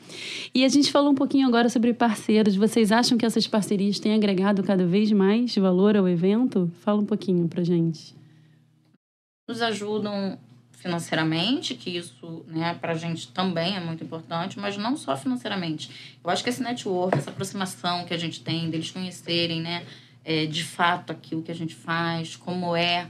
E 0.55 0.65
a 0.65 0.69
gente 0.69 0.93
falou 0.93 1.11
um 1.11 1.15
pouquinho 1.17 1.49
agora 1.49 1.69
sobre 1.69 1.93
parceiros. 1.93 2.55
Vocês 2.55 2.93
acham 2.93 3.19
que 3.19 3.27
essas 3.27 3.49
parcerias 3.49 3.99
têm 3.99 4.15
agregado 4.15 4.63
cada 4.63 4.87
vez 4.87 5.11
mais 5.11 5.57
valor 5.57 5.97
ao 5.97 6.09
evento? 6.09 6.71
Fala 6.83 7.01
um 7.01 7.05
pouquinho 7.05 7.49
pra 7.49 7.65
gente. 7.65 8.15
nos 9.49 9.61
ajudam 9.61 10.39
financeiramente, 10.77 11.75
que 11.75 11.91
isso, 11.97 12.45
né, 12.47 12.77
pra 12.81 12.95
gente 12.95 13.29
também 13.29 13.77
é 13.77 13.81
muito 13.81 14.05
importante, 14.05 14.59
mas 14.59 14.77
não 14.77 14.97
só 14.97 15.17
financeiramente. 15.17 16.17
Eu 16.23 16.31
acho 16.31 16.45
que 16.45 16.51
esse 16.51 16.63
network, 16.63 17.17
essa 17.19 17.31
aproximação 17.31 18.05
que 18.05 18.15
a 18.15 18.19
gente 18.19 18.41
tem, 18.41 18.71
deles 18.71 18.91
conhecerem, 18.91 19.61
né, 19.61 19.85
é, 20.25 20.47
de 20.47 20.63
fato 20.63 21.11
aquilo 21.11 21.43
que 21.43 21.51
a 21.51 21.55
gente 21.55 21.75
faz, 21.75 22.37
como 22.37 22.77
é, 22.77 23.09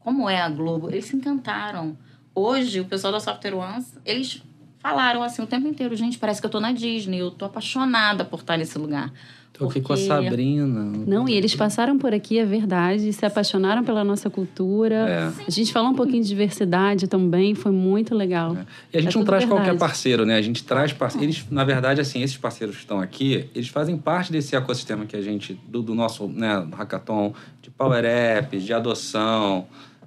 como 0.00 0.28
é 0.28 0.40
a 0.40 0.48
Globo, 0.48 0.90
eles 0.90 1.04
se 1.04 1.14
encantaram. 1.14 1.96
Hoje, 2.34 2.80
o 2.80 2.84
pessoal 2.86 3.12
da 3.12 3.20
Software 3.20 3.54
One, 3.54 3.84
eles 4.04 4.42
falaram 4.78 5.22
assim 5.22 5.42
o 5.42 5.46
tempo 5.46 5.68
inteiro, 5.68 5.94
gente, 5.94 6.18
parece 6.18 6.40
que 6.40 6.46
eu 6.46 6.50
tô 6.50 6.58
na 6.58 6.72
Disney, 6.72 7.18
eu 7.18 7.30
tô 7.30 7.44
apaixonada 7.44 8.24
por 8.24 8.40
estar 8.40 8.56
nesse 8.56 8.78
lugar. 8.78 9.12
Tô 9.56 9.66
aqui 9.68 9.80
com 9.80 9.92
a 9.92 9.96
Sabrina. 9.96 10.82
Não, 11.06 11.28
e 11.28 11.34
eles 11.34 11.54
passaram 11.54 11.96
por 11.96 12.12
aqui, 12.12 12.40
é 12.40 12.44
verdade, 12.44 13.12
se 13.12 13.24
apaixonaram 13.24 13.84
pela 13.84 14.02
nossa 14.02 14.28
cultura. 14.28 14.96
É. 15.08 15.44
A 15.46 15.50
gente 15.50 15.72
falou 15.72 15.90
um 15.90 15.94
pouquinho 15.94 16.22
de 16.24 16.28
diversidade 16.28 17.06
também, 17.06 17.54
foi 17.54 17.70
muito 17.70 18.16
legal. 18.16 18.56
E 18.92 18.98
a 18.98 19.00
gente 19.00 19.14
É 19.14 19.18
não 19.18 19.24
traz 19.24 19.44
qualquer 19.44 19.66
verdade. 19.66 19.78
parceiro, 19.78 20.26
né? 20.26 20.36
A 20.36 20.42
gente 20.42 20.64
traz 20.64 20.92
parceiros. 20.92 21.36
Eles, 21.36 21.50
na 21.52 21.62
verdade, 21.62 22.00
assim, 22.00 22.20
esses 22.20 22.36
parceiros 22.36 22.74
que 22.74 22.82
estão 22.82 22.98
aqui, 22.98 23.48
eles 23.54 23.68
fazem 23.68 23.96
parte 23.96 24.32
desse 24.32 24.56
ecossistema 24.56 25.06
que 25.06 25.14
a 25.16 25.22
gente, 25.22 25.56
do, 25.68 25.82
do 25.82 25.94
nosso 25.94 26.26
né, 26.26 26.66
hackathon, 26.76 27.32
de 27.62 27.70
Power 27.70 28.04
Apps, 28.04 28.60
de 28.64 28.72
adoção, 28.72 29.66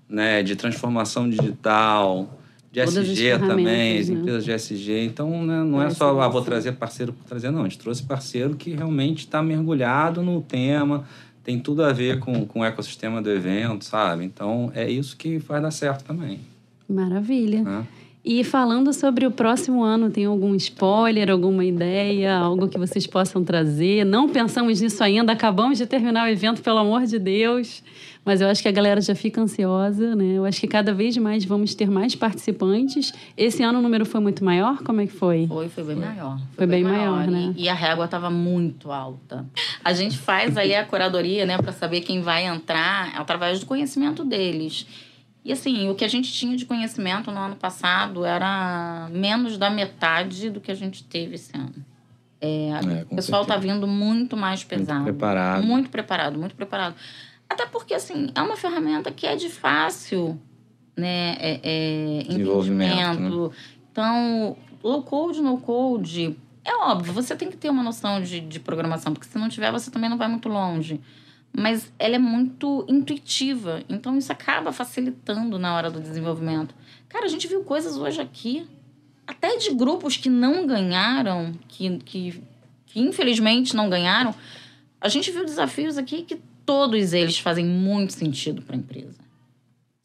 né, 0.10 0.44
de 0.44 0.58
transformação 0.58 1.30
digital, 1.30 2.38
de 2.86 2.94
Todas 2.94 3.10
as 3.10 3.10
SG 3.10 3.40
também, 3.40 3.66
ferramentas, 3.66 4.02
as 4.02 4.10
né? 4.10 4.16
empresas 4.20 4.46
de 4.46 4.52
SG. 4.52 5.06
Então, 5.06 5.46
né, 5.46 5.64
não 5.64 5.80
é 5.80 5.84
Parece 5.84 5.96
só, 5.98 6.22
ah, 6.22 6.28
vou 6.28 6.42
trazer 6.42 6.74
parceiro 6.74 7.14
por 7.14 7.26
trazer, 7.26 7.50
não. 7.50 7.62
A 7.62 7.64
gente 7.64 7.80
trouxe 7.80 8.04
parceiro 8.04 8.56
que 8.56 8.72
realmente 8.72 9.20
está 9.20 9.42
mergulhado 9.42 10.22
no 10.22 10.42
tema, 10.42 11.06
tem 11.44 11.60
tudo 11.60 11.84
a 11.84 11.92
ver 11.92 12.20
com, 12.20 12.46
com 12.46 12.60
o 12.60 12.66
ecossistema 12.66 13.22
do 13.22 13.32
evento, 13.32 13.86
sabe? 13.86 14.26
Então, 14.26 14.72
é 14.76 14.90
isso 14.90 15.16
que 15.18 15.38
vai 15.38 15.62
dar 15.62 15.72
certo 15.72 16.04
também. 16.04 16.40
Maravilha. 16.88 17.64
Né? 17.64 17.88
E 18.24 18.44
falando 18.44 18.92
sobre 18.92 19.26
o 19.26 19.32
próximo 19.32 19.84
ano, 19.84 20.10
tem 20.10 20.26
algum 20.26 20.54
spoiler, 20.56 21.32
alguma 21.32 21.64
ideia, 21.64 22.36
algo 22.36 22.68
que 22.68 22.78
vocês 22.78 23.08
possam 23.08 23.42
trazer? 23.42 24.06
Não 24.06 24.28
pensamos 24.28 24.82
nisso 24.82 25.02
ainda, 25.02 25.32
acabamos 25.32 25.78
de 25.78 25.86
terminar 25.86 26.28
o 26.28 26.30
evento, 26.30 26.62
pelo 26.62 26.80
amor 26.80 27.06
de 27.06 27.18
Deus. 27.18 27.82
Mas 28.28 28.42
eu 28.42 28.50
acho 28.50 28.62
que 28.62 28.68
a 28.68 28.72
galera 28.74 29.00
já 29.00 29.16
fica 29.16 29.40
ansiosa, 29.40 30.14
né? 30.14 30.34
Eu 30.34 30.44
acho 30.44 30.60
que 30.60 30.68
cada 30.68 30.94
vez 30.94 31.16
mais 31.16 31.46
vamos 31.46 31.74
ter 31.74 31.90
mais 31.90 32.14
participantes. 32.14 33.14
Esse 33.38 33.64
ano 33.64 33.80
o 33.80 33.82
número 33.82 34.06
foi 34.06 34.20
muito 34.20 34.44
maior? 34.44 34.84
Como 34.84 35.00
é 35.00 35.08
que 35.08 35.14
foi? 35.14 35.48
Foi, 35.48 35.70
foi 35.70 35.84
bem 35.86 35.96
maior. 35.96 36.38
Foi 36.52 36.68
bem 36.68 36.84
maior, 36.84 37.26
né? 37.26 37.54
E, 37.56 37.64
e 37.64 37.70
a 37.70 37.74
régua 37.74 38.04
estava 38.04 38.30
muito 38.30 38.92
alta. 38.92 39.46
A 39.82 39.94
gente 39.94 40.18
faz 40.18 40.58
aí 40.58 40.76
a 40.76 40.84
curadoria, 40.84 41.46
né, 41.46 41.58
para 41.58 41.72
saber 41.72 42.02
quem 42.02 42.20
vai 42.22 42.46
entrar 42.46 43.16
através 43.16 43.62
do 43.62 43.66
conhecimento 43.66 44.26
deles. 44.26 44.86
E 45.46 45.54
assim, 45.54 45.90
o 45.90 45.96
que 45.96 46.04
a 46.04 46.10
gente 46.10 46.30
tinha 46.30 46.58
de 46.58 46.66
conhecimento 46.66 47.32
no 47.32 47.40
ano 47.40 47.56
passado 47.56 48.26
era 48.26 49.08
menos 49.10 49.58
da 49.58 49.70
metade 49.70 50.50
do 50.50 50.60
que 50.60 50.70
a 50.70 50.76
gente 50.76 51.02
teve 51.02 51.36
esse 51.36 51.56
ano. 51.56 51.76
É, 52.42 52.72
É, 52.72 53.06
o 53.10 53.16
pessoal 53.16 53.44
está 53.44 53.54
certeza. 53.54 53.74
vindo 53.74 53.88
muito 53.88 54.36
mais 54.36 54.66
pesado. 54.66 55.06
preparado. 55.06 55.64
Muito 55.64 55.90
preparado, 55.90 56.38
muito 56.38 56.56
preparado. 56.56 56.96
Até 57.50 57.66
porque, 57.66 57.94
assim, 57.94 58.30
é 58.36 58.42
uma 58.42 58.58
ferramenta 58.58 59.12
que 59.12 59.26
é 59.26 59.36
de 59.36 59.50
fácil 59.50 60.40
né, 60.98 61.36
é, 61.40 61.60
é, 61.64 62.24
Desenvolvimento, 62.24 62.96
né? 62.96 63.04
entendimento. 63.04 63.52
Então, 63.92 64.58
low 64.84 65.04
code, 65.04 65.42
no 65.42 65.60
code, 65.60 66.36
é 66.66 66.76
óbvio, 66.76 67.14
você 67.14 67.36
tem 67.36 67.50
que 67.50 67.58
ter 67.58 67.70
uma 67.70 67.84
noção 67.84 68.22
de, 68.22 68.40
de 68.40 68.60
programação, 68.60 69.14
porque 69.14 69.28
se 69.28 69.38
não 69.38 69.48
tiver, 69.48 69.72
você 69.72 69.92
também 69.92 70.10
não 70.10 70.18
vai 70.18 70.28
muito 70.28 70.50
longe. 70.50 71.00
Mas 71.56 71.92
ela 71.98 72.16
é 72.16 72.20
muito 72.20 72.86
intuitiva, 72.88 73.82
então 73.88 74.18
isso 74.18 74.32
acaba 74.32 74.72
facilitando 74.72 75.58
na 75.58 75.76
hora 75.76 75.90
do 75.90 76.00
desenvolvimento. 76.00 76.76
Cara, 77.08 77.26
a 77.26 77.30
gente 77.30 77.48
viu 77.48 77.64
coisas 77.64 77.98
hoje 77.98 78.20
aqui, 78.22 78.68
até 79.26 79.56
de 79.58 79.74
grupos 79.74 80.18
que 80.18 80.30
não 80.30 80.68
ganharam, 80.68 81.54
que, 81.68 81.98
que, 82.00 82.44
que 82.86 83.00
infelizmente 83.00 83.76
não 83.76 83.90
ganharam. 83.90 84.36
A 85.00 85.08
gente 85.08 85.32
viu 85.32 85.46
desafios 85.46 85.98
aqui 85.98 86.24
que 86.24 86.40
todos 86.68 87.14
eles 87.14 87.40
fazem 87.40 87.66
muito 87.66 88.12
sentido 88.12 88.62
para 88.62 88.76
a 88.76 88.80
empresa. 88.80 89.16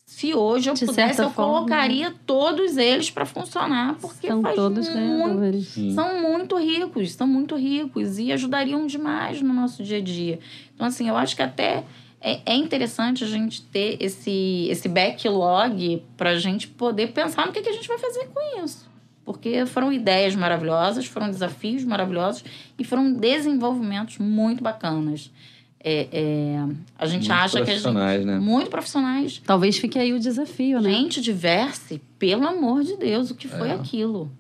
Se 0.07 0.33
hoje 0.33 0.71
eu 0.71 0.75
De 0.75 0.87
pudesse, 0.87 1.21
eu 1.21 1.31
forma, 1.31 1.53
colocaria 1.53 2.15
todos 2.25 2.77
eles 2.77 3.11
para 3.11 3.27
funcionar, 3.27 3.97
porque 4.01 4.29
São 4.29 4.41
faz 4.41 4.55
todos 4.55 4.89
muito 4.89 5.93
são 5.95 6.23
muito 6.23 6.57
ricos, 6.57 7.13
são 7.13 7.27
muito 7.27 7.57
ricos 7.57 8.19
e 8.21 8.31
ajudariam 8.31 8.87
demais 8.87 9.43
no 9.43 9.53
nosso 9.53 9.83
dia 9.83 9.99
a 9.99 10.01
dia. 10.01 10.39
Então, 10.73 10.87
assim, 10.87 11.09
eu 11.09 11.17
acho 11.17 11.35
que 11.35 11.43
até 11.43 11.83
é, 12.21 12.41
é 12.47 12.55
interessante 12.55 13.25
a 13.25 13.27
gente 13.27 13.63
ter 13.63 13.97
esse, 13.99 14.69
esse 14.71 14.89
backlog 14.89 16.05
para 16.17 16.31
a 16.31 16.39
gente 16.39 16.69
poder 16.69 17.09
pensar 17.09 17.47
no 17.47 17.53
que, 17.53 17.61
que 17.61 17.71
a 17.71 17.73
gente 17.73 17.89
vai 17.89 17.99
fazer 17.99 18.29
com 18.33 18.65
isso. 18.65 18.89
Porque 19.25 19.67
foram 19.67 19.93
ideias 19.93 20.37
maravilhosas, 20.37 21.07
foram 21.07 21.29
desafios 21.29 21.85
maravilhosos 21.85 22.45
e 22.79 22.85
foram 22.85 23.13
desenvolvimentos 23.13 24.19
muito 24.19 24.63
bacanas. 24.63 25.33
É, 25.85 26.09
é, 26.13 26.65
a 26.97 27.07
gente 27.07 27.29
Muito 27.29 27.33
acha 27.33 27.57
que 27.57 27.71
a 27.71 27.75
gente. 27.75 27.83
profissionais, 27.83 28.25
né? 28.25 28.39
Muito 28.39 28.71
profissionais. 28.71 29.43
Talvez 29.45 29.77
fique 29.79 29.99
aí 29.99 30.13
o 30.13 30.21
desafio, 30.21 30.81
né? 30.81 30.91
Gente 30.91 31.21
diverse, 31.21 32.01
pelo 32.19 32.47
amor 32.47 32.85
de 32.85 32.97
Deus, 32.97 33.31
o 33.31 33.35
que 33.35 33.49
foi 33.49 33.69
É. 33.71 33.73
aquilo? 33.75 34.31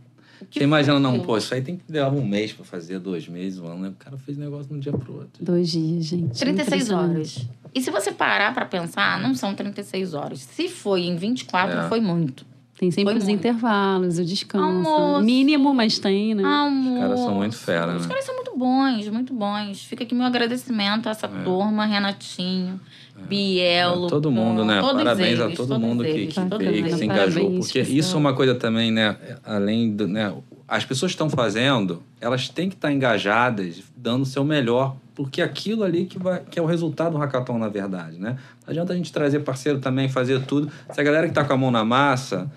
que 0.50 0.58
Você 0.58 0.64
imagina, 0.64 0.98
não, 1.00 1.10
aquilo? 1.10 1.24
pô, 1.24 1.36
isso 1.38 1.54
aí 1.54 1.62
tem 1.62 1.76
que 1.76 1.82
levar 1.90 2.10
um 2.10 2.24
mês 2.26 2.52
pra 2.52 2.64
fazer, 2.64 2.98
dois 2.98 3.26
meses, 3.28 3.58
um 3.60 3.66
ano, 3.66 3.78
né? 3.82 3.88
O 3.88 3.92
cara 3.92 4.16
fez 4.18 4.36
negócio 4.36 4.66
de 4.68 4.74
um 4.74 4.78
dia 4.80 4.92
pro 4.92 5.14
outro. 5.14 5.42
Dois 5.44 5.70
dias, 5.70 6.04
gente. 6.04 6.38
36 6.38 6.82
Impressionante. 6.82 7.14
horas. 7.14 7.46
E 7.74 7.80
se 7.80 7.90
você 7.90 8.12
parar 8.12 8.52
pra 8.52 8.64
pensar, 8.66 9.20
não 9.20 9.34
são 9.34 9.54
36 9.54 10.14
horas. 10.14 10.40
Se 10.40 10.68
foi 10.68 11.02
em 11.02 11.16
24, 11.16 11.78
É. 11.80 11.88
foi 11.88 12.00
muito. 12.00 12.44
Tem 12.82 12.90
sempre 12.90 13.12
Foi 13.12 13.18
os 13.20 13.28
muito. 13.28 13.38
intervalos, 13.38 14.18
o 14.18 14.24
descanso. 14.24 14.88
Almoço. 14.88 15.24
Mínimo, 15.24 15.72
mas 15.72 16.00
tem, 16.00 16.34
né? 16.34 16.42
Amor. 16.42 16.94
Os 16.94 16.98
caras 16.98 17.20
são 17.20 17.34
muito 17.36 17.56
fera, 17.56 17.94
Os 17.94 18.02
né? 18.02 18.08
caras 18.08 18.24
são 18.24 18.34
muito 18.34 18.58
bons, 18.58 19.08
muito 19.08 19.32
bons. 19.32 19.84
Fica 19.84 20.02
aqui 20.02 20.12
meu 20.16 20.26
agradecimento 20.26 21.06
a 21.06 21.12
essa 21.12 21.28
turma, 21.28 21.86
Renatinho, 21.86 22.80
Biel, 23.28 23.94
Lucão, 23.94 24.08
Todo 24.08 24.32
mundo, 24.32 24.64
né? 24.64 24.80
todos 24.80 24.96
Parabéns 24.96 25.38
a 25.38 25.44
eles, 25.44 25.56
todo 25.56 25.68
todos 25.68 25.80
mundo 25.80 26.02
que, 26.02 26.10
eles, 26.10 26.34
que 26.34 26.40
que 26.40 26.64
eles. 26.64 26.94
se 26.98 27.06
Parabéns, 27.06 27.36
engajou. 27.36 27.50
Porque 27.52 27.78
pessoal. 27.78 27.96
isso 27.98 28.16
é 28.16 28.18
uma 28.18 28.34
coisa 28.34 28.56
também, 28.56 28.90
né? 28.90 29.16
Além 29.44 29.94
do. 29.94 30.08
Né, 30.08 30.34
as 30.66 30.84
pessoas 30.84 31.12
que 31.12 31.14
estão 31.14 31.30
fazendo, 31.30 32.02
elas 32.20 32.48
têm 32.48 32.68
que 32.68 32.74
estar 32.74 32.90
engajadas, 32.90 33.80
dando 33.96 34.22
o 34.22 34.26
seu 34.26 34.42
melhor, 34.42 34.96
porque 35.14 35.40
aquilo 35.40 35.84
ali 35.84 36.06
que, 36.06 36.18
vai, 36.18 36.42
que 36.50 36.58
é 36.58 36.62
o 36.62 36.66
resultado 36.66 37.12
do 37.12 37.18
hackathon, 37.18 37.58
na 37.58 37.68
verdade, 37.68 38.18
né? 38.18 38.38
Não 38.66 38.70
adianta 38.70 38.92
a 38.92 38.96
gente 38.96 39.12
trazer 39.12 39.38
parceiro 39.40 39.78
também, 39.78 40.08
fazer 40.08 40.44
tudo. 40.46 40.68
Se 40.90 41.00
a 41.00 41.04
galera 41.04 41.28
que 41.28 41.32
tá 41.32 41.44
com 41.44 41.52
a 41.52 41.56
mão 41.56 41.70
na 41.70 41.84
massa 41.84 42.50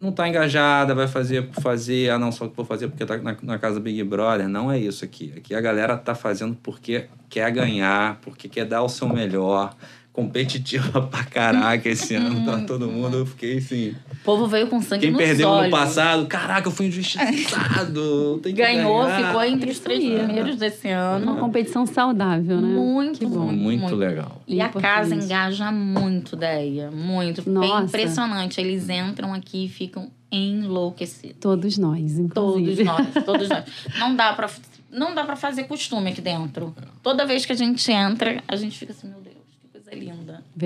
não 0.00 0.12
tá 0.12 0.28
engajada, 0.28 0.94
vai 0.94 1.08
fazer 1.08 1.48
por 1.48 1.60
fazer, 1.60 2.10
ah, 2.10 2.18
não, 2.18 2.30
só 2.30 2.46
que 2.46 2.54
vou 2.54 2.64
fazer 2.64 2.88
porque 2.88 3.04
tá 3.04 3.16
na, 3.18 3.36
na 3.42 3.58
casa 3.58 3.80
Big 3.80 4.02
Brother. 4.04 4.48
Não 4.48 4.70
é 4.70 4.78
isso 4.78 5.04
aqui. 5.04 5.32
Aqui 5.36 5.54
a 5.54 5.60
galera 5.60 5.96
tá 5.96 6.14
fazendo 6.14 6.56
porque 6.62 7.06
quer 7.28 7.50
ganhar, 7.50 8.18
porque 8.22 8.48
quer 8.48 8.64
dar 8.64 8.82
o 8.82 8.88
seu 8.88 9.08
melhor. 9.08 9.74
Competitiva 10.18 11.00
pra 11.06 11.22
caraca 11.22 11.88
esse 11.88 12.16
ano, 12.16 12.44
tá 12.44 12.58
todo 12.66 12.88
mundo. 12.88 13.18
Eu 13.18 13.26
fiquei 13.26 13.58
assim. 13.58 13.94
O 14.10 14.16
povo 14.24 14.48
veio 14.48 14.66
com 14.66 14.82
sangue 14.82 15.02
Quem 15.02 15.10
nos 15.12 15.22
perdeu 15.22 15.48
olhos. 15.48 15.70
no 15.70 15.70
passado, 15.70 16.26
caraca, 16.26 16.66
eu 16.66 16.72
fui 16.72 16.86
injustiçado. 16.86 18.40
tem 18.42 18.52
que 18.52 18.60
Ganhou, 18.60 19.04
ganhar. 19.04 19.26
ficou 19.28 19.44
entre 19.44 19.70
os 19.70 19.78
três 19.78 20.04
primeiros 20.04 20.56
desse 20.56 20.88
Uma 20.88 20.96
ano. 20.96 21.36
competição 21.36 21.86
saudável, 21.86 22.60
né? 22.60 22.66
Muito, 22.66 23.20
Que 23.20 23.26
bom. 23.26 23.46
muito, 23.52 23.80
Muito 23.82 23.94
legal. 23.94 24.42
E 24.46 24.60
a 24.60 24.68
casa 24.68 25.14
engaja 25.14 25.70
muito, 25.70 26.34
Deia. 26.34 26.90
Muito. 26.90 27.48
Nossa. 27.48 27.82
É 27.82 27.84
impressionante. 27.84 28.60
Eles 28.60 28.88
entram 28.90 29.32
aqui 29.32 29.66
e 29.66 29.68
ficam 29.68 30.10
enlouquecidos. 30.32 31.36
Todos 31.40 31.78
nós, 31.78 32.12
Todos 32.34 32.60
inclusive. 32.60 32.84
nós, 32.84 33.06
todos 33.24 33.48
nós. 33.48 33.64
Não 33.98 34.16
dá 34.16 34.32
pra, 34.32 34.50
não 34.90 35.14
dá 35.14 35.24
pra 35.24 35.36
fazer 35.36 35.64
costume 35.64 36.10
aqui 36.10 36.20
dentro. 36.20 36.74
Toda 37.02 37.24
vez 37.24 37.46
que 37.46 37.52
a 37.52 37.56
gente 37.56 37.90
entra, 37.92 38.42
a 38.48 38.56
gente 38.56 38.76
fica 38.78 38.92
assim, 38.92 39.08
meu 39.08 39.20
Deus, 39.20 39.27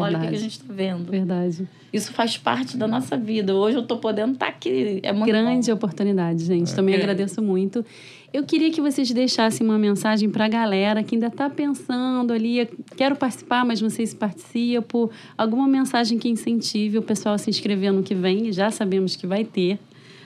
linda. 0.00 0.18
Olha 0.18 0.18
o 0.18 0.20
que 0.20 0.28
que 0.28 0.34
a 0.34 0.38
Verdade. 0.38 0.42
gente 0.42 0.60
tá 0.60 0.72
vendo. 0.72 1.10
Verdade. 1.10 1.68
Isso 1.92 2.12
faz 2.12 2.36
parte 2.38 2.76
da 2.76 2.88
nossa 2.88 3.16
vida. 3.16 3.54
Hoje 3.54 3.76
eu 3.76 3.82
tô 3.82 3.98
podendo 3.98 4.32
estar 4.32 4.48
aqui. 4.48 5.00
É 5.02 5.12
muito 5.12 5.26
Grande 5.26 5.68
bom. 5.70 5.74
oportunidade, 5.76 6.44
gente. 6.44 6.74
Também 6.74 6.94
Grande. 6.94 7.10
agradeço 7.10 7.42
muito. 7.42 7.84
Eu 8.32 8.44
queria 8.44 8.70
que 8.70 8.80
vocês 8.80 9.10
deixassem 9.10 9.66
uma 9.66 9.78
mensagem 9.78 10.30
para 10.30 10.46
a 10.46 10.48
galera 10.48 11.02
que 11.02 11.14
ainda 11.16 11.26
está 11.26 11.50
pensando 11.50 12.32
ali, 12.32 12.66
quero 12.96 13.14
participar, 13.14 13.62
mas 13.62 13.82
não 13.82 13.90
sei 13.90 14.06
se 14.06 14.16
participo. 14.16 15.10
Alguma 15.36 15.68
mensagem 15.68 16.18
que 16.18 16.30
incentive 16.30 16.96
o 16.96 17.02
pessoal 17.02 17.34
a 17.34 17.38
se 17.38 17.50
inscrever 17.50 17.92
no 17.92 18.02
que 18.02 18.14
vem, 18.14 18.50
já 18.50 18.70
sabemos 18.70 19.16
que 19.16 19.26
vai 19.26 19.44
ter. 19.44 19.78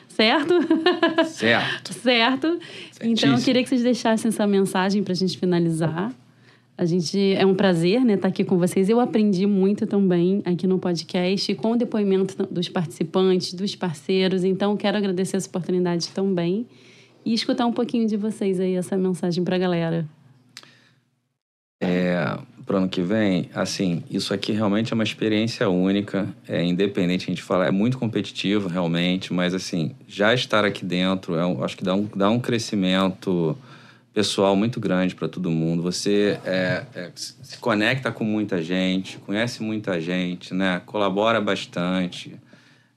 Certo? 0.08 0.54
Certo. 1.26 1.92
certo. 1.98 2.58
Então, 3.02 3.36
eu 3.36 3.42
queria 3.42 3.62
que 3.62 3.68
vocês 3.68 3.82
deixassem 3.82 4.28
essa 4.28 4.46
mensagem 4.46 5.02
para 5.02 5.12
a 5.12 5.16
gente 5.16 5.36
finalizar. 5.36 6.12
A 6.78 6.84
gente 6.84 7.34
é 7.34 7.46
um 7.46 7.54
prazer, 7.54 8.04
né, 8.04 8.14
estar 8.14 8.28
aqui 8.28 8.44
com 8.44 8.58
vocês. 8.58 8.88
Eu 8.88 9.00
aprendi 9.00 9.46
muito 9.46 9.86
também 9.86 10.42
aqui 10.44 10.66
no 10.66 10.78
podcast 10.78 11.54
com 11.54 11.72
o 11.72 11.76
depoimento 11.76 12.36
dos 12.50 12.68
participantes, 12.68 13.54
dos 13.54 13.74
parceiros. 13.74 14.44
Então, 14.44 14.76
quero 14.76 14.98
agradecer 14.98 15.38
essa 15.38 15.48
oportunidade 15.48 16.08
também 16.08 16.66
e 17.24 17.32
escutar 17.32 17.66
um 17.66 17.72
pouquinho 17.72 18.06
de 18.06 18.16
vocês 18.16 18.60
aí 18.60 18.74
essa 18.74 18.96
mensagem 18.96 19.42
para 19.42 19.56
a 19.56 19.58
galera. 19.58 20.06
Pro 22.66 22.78
ano 22.78 22.88
que 22.88 23.00
vem, 23.00 23.48
assim, 23.54 24.02
isso 24.10 24.34
aqui 24.34 24.50
realmente 24.50 24.92
é 24.92 24.94
uma 24.94 25.04
experiência 25.04 25.68
única, 25.68 26.28
é 26.48 26.64
independente, 26.64 27.26
a 27.26 27.28
gente 27.28 27.40
fala, 27.40 27.64
é 27.64 27.70
muito 27.70 27.96
competitivo 27.96 28.68
realmente, 28.68 29.32
mas 29.32 29.54
assim, 29.54 29.92
já 30.08 30.34
estar 30.34 30.64
aqui 30.64 30.84
dentro, 30.84 31.36
é 31.36 31.64
acho 31.64 31.76
que 31.76 31.84
dá 31.84 31.94
um, 31.94 32.08
dá 32.16 32.28
um 32.28 32.40
crescimento 32.40 33.56
pessoal 34.16 34.56
muito 34.56 34.80
grande 34.80 35.14
para 35.14 35.28
todo 35.28 35.50
mundo. 35.50 35.82
Você 35.82 36.40
é, 36.42 36.86
é, 36.94 37.10
se 37.14 37.58
conecta 37.58 38.10
com 38.10 38.24
muita 38.24 38.62
gente, 38.62 39.18
conhece 39.18 39.62
muita 39.62 40.00
gente, 40.00 40.54
né? 40.54 40.80
Colabora 40.86 41.38
bastante, 41.38 42.34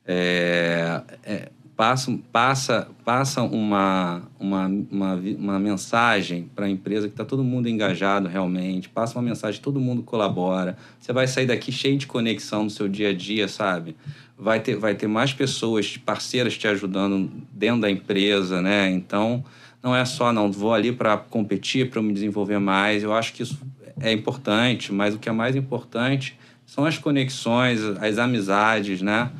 é, 0.08 1.02
é, 1.26 1.50
passa, 1.76 2.18
passa, 2.32 2.88
passa 3.04 3.42
uma, 3.42 4.24
uma, 4.40 4.68
uma, 4.90 5.16
uma 5.16 5.60
mensagem 5.60 6.50
para 6.56 6.68
a 6.68 6.70
empresa 6.70 7.10
que 7.10 7.14
está 7.14 7.26
todo 7.26 7.44
mundo 7.44 7.68
engajado 7.68 8.30
realmente, 8.30 8.88
passa 8.88 9.20
uma 9.20 9.28
mensagem, 9.28 9.60
todo 9.60 9.78
mundo 9.78 10.02
colabora. 10.04 10.78
Você 11.02 11.12
vai 11.12 11.28
sair 11.28 11.48
daqui 11.48 11.70
cheio 11.70 11.98
de 11.98 12.08
conexão 12.08 12.64
no 12.64 12.70
seu 12.70 12.88
dia 12.88 13.10
a 13.10 13.14
dia, 13.14 13.50
sabe? 13.50 13.94
Vai 14.38 14.62
ter, 14.62 14.78
vai 14.78 14.96
ter 14.96 15.08
mais 15.08 15.34
pessoas, 15.34 15.98
parceiras 15.98 16.58
te 16.58 16.66
ajudando 16.66 17.30
dentro 17.52 17.82
da 17.82 17.92
empresa, 17.92 18.62
né? 18.62 18.90
Então, 18.90 19.44
não 19.82 19.96
é 19.96 20.04
só, 20.06 20.32
não, 20.34 20.52
vou 20.52 20.74
ali 20.74 20.92
para 20.92 21.18
competir, 21.18 21.90
para 21.90 22.02
me 22.02 22.14
desenvolver 22.14 22.60
mais. 22.60 23.04
Eu 23.04 23.14
acho 23.14 23.34
que 23.34 23.44
isso 23.44 23.58
é 24.00 24.12
importante, 24.12 24.92
mas 24.94 25.14
o 25.16 25.20
que 25.20 25.30
é 25.30 25.32
mais 25.32 25.56
importante 25.56 26.38
são 26.66 26.86
as 26.86 26.98
conexões, 26.98 27.82
as 28.02 28.18
amizades, 28.18 29.02
né? 29.02 29.32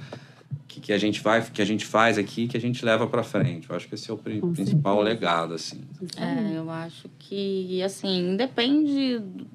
Que, 0.68 0.80
que 0.80 0.94
a 0.94 0.98
gente 0.98 1.20
vai, 1.22 1.42
que 1.44 1.62
a 1.62 1.66
gente 1.66 1.86
faz 1.86 2.18
aqui, 2.18 2.48
que 2.48 2.56
a 2.58 2.62
gente 2.62 2.84
leva 2.86 3.06
para 3.08 3.22
frente. 3.24 3.70
Eu 3.70 3.76
acho 3.76 3.88
que 3.88 3.96
esse 3.96 4.10
é 4.10 4.14
o 4.14 4.18
pri- 4.18 4.40
Com 4.40 4.54
principal 4.54 4.96
certeza. 4.98 5.14
legado, 5.16 5.54
assim. 5.54 5.82
É, 6.18 6.58
eu 6.58 6.70
acho 6.70 7.10
que, 7.20 7.82
assim, 7.84 8.36
depende 8.38 9.20
do, 9.20 9.46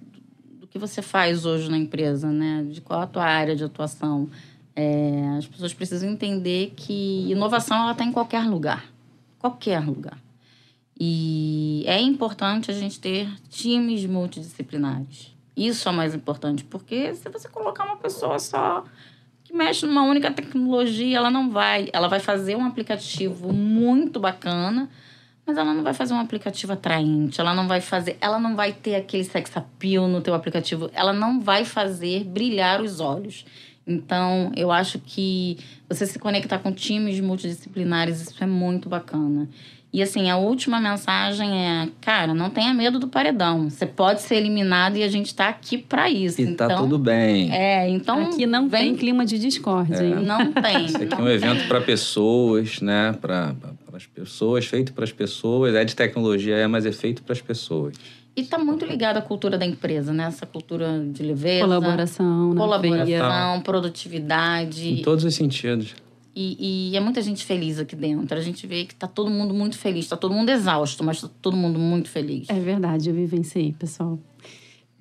do 0.61 0.67
que 0.67 0.79
você 0.79 1.01
faz 1.03 1.45
hoje 1.47 1.71
na 1.71 1.79
empresa, 1.79 2.31
né? 2.31 2.65
De 2.69 2.81
qual 2.81 3.01
a 3.01 3.07
tua 3.07 3.25
área 3.25 3.55
de 3.57 3.65
atuação. 3.65 4.29
É, 4.77 5.37
as 5.39 5.47
pessoas 5.47 5.73
precisam 5.73 6.11
entender 6.11 6.73
que 6.77 7.31
inovação, 7.31 7.77
ela 7.77 7.93
está 7.93 8.05
em 8.05 8.11
qualquer 8.13 8.45
lugar. 8.45 8.85
Qualquer 9.39 9.79
lugar. 9.85 10.19
E 10.99 11.83
é 11.87 12.01
importante 12.01 12.71
a 12.71 12.75
gente 12.75 13.01
ter 13.01 13.29
times 13.49 14.05
multidisciplinares. 14.07 15.35
Isso 15.57 15.89
é 15.89 15.93
mais 15.93 16.15
importante, 16.15 16.65
porque 16.65 17.15
se 17.15 17.29
você 17.29 17.49
colocar 17.49 17.85
uma 17.85 17.97
pessoa 17.97 18.39
só 18.39 18.85
que 19.45 19.53
mexe 19.53 19.87
numa 19.87 20.03
única 20.03 20.31
tecnologia, 20.31 21.17
ela 21.17 21.31
não 21.31 21.51
vai. 21.51 21.89
Ela 21.93 22.09
vai 22.09 22.21
fazer 22.21 22.57
um 22.57 22.65
aplicativo 22.65 23.53
muito 23.53 24.19
bacana, 24.19 24.89
mas 25.47 25.57
ela 25.57 25.75
não 25.75 25.83
vai 25.83 25.95
fazer 25.95 26.15
um 26.15 26.21
aplicativo 26.21 26.73
atraente, 26.73 27.41
ela 27.41 27.55
não 27.55 27.69
vai 27.69 27.81
fazer, 27.81 28.17
ela 28.21 28.39
não 28.39 28.57
vai 28.57 28.73
ter 28.73 28.95
aquele 28.95 29.25
sex 29.25 29.57
appeal 29.57 30.09
no 30.09 30.21
teu 30.21 30.35
aplicativo, 30.35 30.91
ela 30.93 31.13
não 31.13 31.41
vai 31.41 31.65
fazer 31.65 32.25
brilhar 32.25 32.81
os 32.81 33.01
olhos. 33.01 33.45
Então, 33.87 34.51
eu 34.57 34.73
acho 34.73 34.99
que 34.99 35.59
você 35.87 36.07
se 36.07 36.19
conectar 36.19 36.59
com 36.59 36.73
times 36.73 37.21
multidisciplinares, 37.21 38.23
isso 38.23 38.43
é 38.43 38.47
muito 38.47 38.89
bacana. 38.89 39.49
E 39.95 40.03
assim, 40.03 40.29
a 40.29 40.37
última 40.37 40.81
mensagem 40.81 41.49
é, 41.57 41.89
cara, 42.01 42.35
não 42.35 42.51
tenha 42.51 42.75
medo 42.75 42.99
do 42.99 43.07
paredão. 43.07 43.71
Você 43.71 43.87
pode 43.87 44.23
ser 44.23 44.35
eliminado 44.35 44.97
e 44.97 45.05
a 45.05 45.09
gente 45.09 45.33
tá 45.33 45.49
aqui 45.49 45.79
para 45.79 46.11
isso. 46.11 46.41
E 46.41 46.45
então, 46.45 46.67
tá 46.67 46.77
tudo 46.79 46.99
bem. 46.99 47.55
É, 47.55 47.89
então 47.89 48.25
Aqui 48.25 48.45
não 48.45 48.69
vem 48.69 48.87
tem 48.87 48.97
clima 48.97 49.25
de 49.25 49.39
discórdia, 49.39 50.03
hein? 50.03 50.17
não 50.17 50.53
tem. 50.53 50.87
Esse 50.87 50.97
aqui 50.97 51.15
é 51.15 51.17
um 51.17 51.27
tem. 51.27 51.35
evento 51.35 51.69
para 51.69 51.81
pessoas, 51.81 52.81
né? 52.81 53.17
Para 53.21 53.55
as 53.93 54.05
pessoas, 54.05 54.67
feito 54.67 54.93
para 54.93 55.05
as 55.05 55.13
pessoas. 55.13 55.77
É 55.77 55.85
de 55.85 55.95
tecnologia, 55.95 56.57
é, 56.57 56.67
mas 56.67 56.85
é 56.85 56.91
feito 56.91 57.23
para 57.23 57.33
as 57.33 57.41
pessoas. 57.41 57.95
E 58.35 58.43
tá 58.43 58.59
muito 58.59 58.85
ligado 58.85 59.19
à 59.19 59.23
cultura 59.23 59.57
da 59.57 59.65
empresa, 59.65 60.13
né? 60.13 60.25
Essa 60.25 60.45
cultura 60.45 61.05
de 61.07 61.23
leveza. 61.23 61.67
Colaboração, 61.67 62.53
na 62.53 62.61
Colaboração, 62.61 63.07
veia. 63.07 63.61
produtividade. 63.63 64.89
Em 64.89 65.03
todos 65.03 65.25
os 65.25 65.37
sentidos. 65.37 65.95
E, 66.37 66.91
e 66.91 66.97
é 66.97 67.01
muita 67.01 67.23
gente 67.23 67.45
feliz 67.45 67.79
aqui 67.79 67.95
dentro. 67.95 68.37
A 68.37 68.41
gente 68.41 68.67
vê 68.67 68.85
que 68.85 68.95
tá 68.95 69.07
todo 69.07 69.31
mundo 69.31 69.55
muito 69.55 69.79
feliz. 69.79 70.09
Tá 70.09 70.17
todo 70.17 70.35
mundo 70.35 70.49
exausto, 70.49 71.05
mas 71.05 71.21
tá 71.21 71.31
todo 71.41 71.57
mundo 71.57 71.79
muito 71.79 72.09
feliz. 72.09 72.49
É 72.49 72.59
verdade, 72.59 73.09
eu 73.09 73.15
vivenciei, 73.15 73.73
pessoal. 73.73 74.19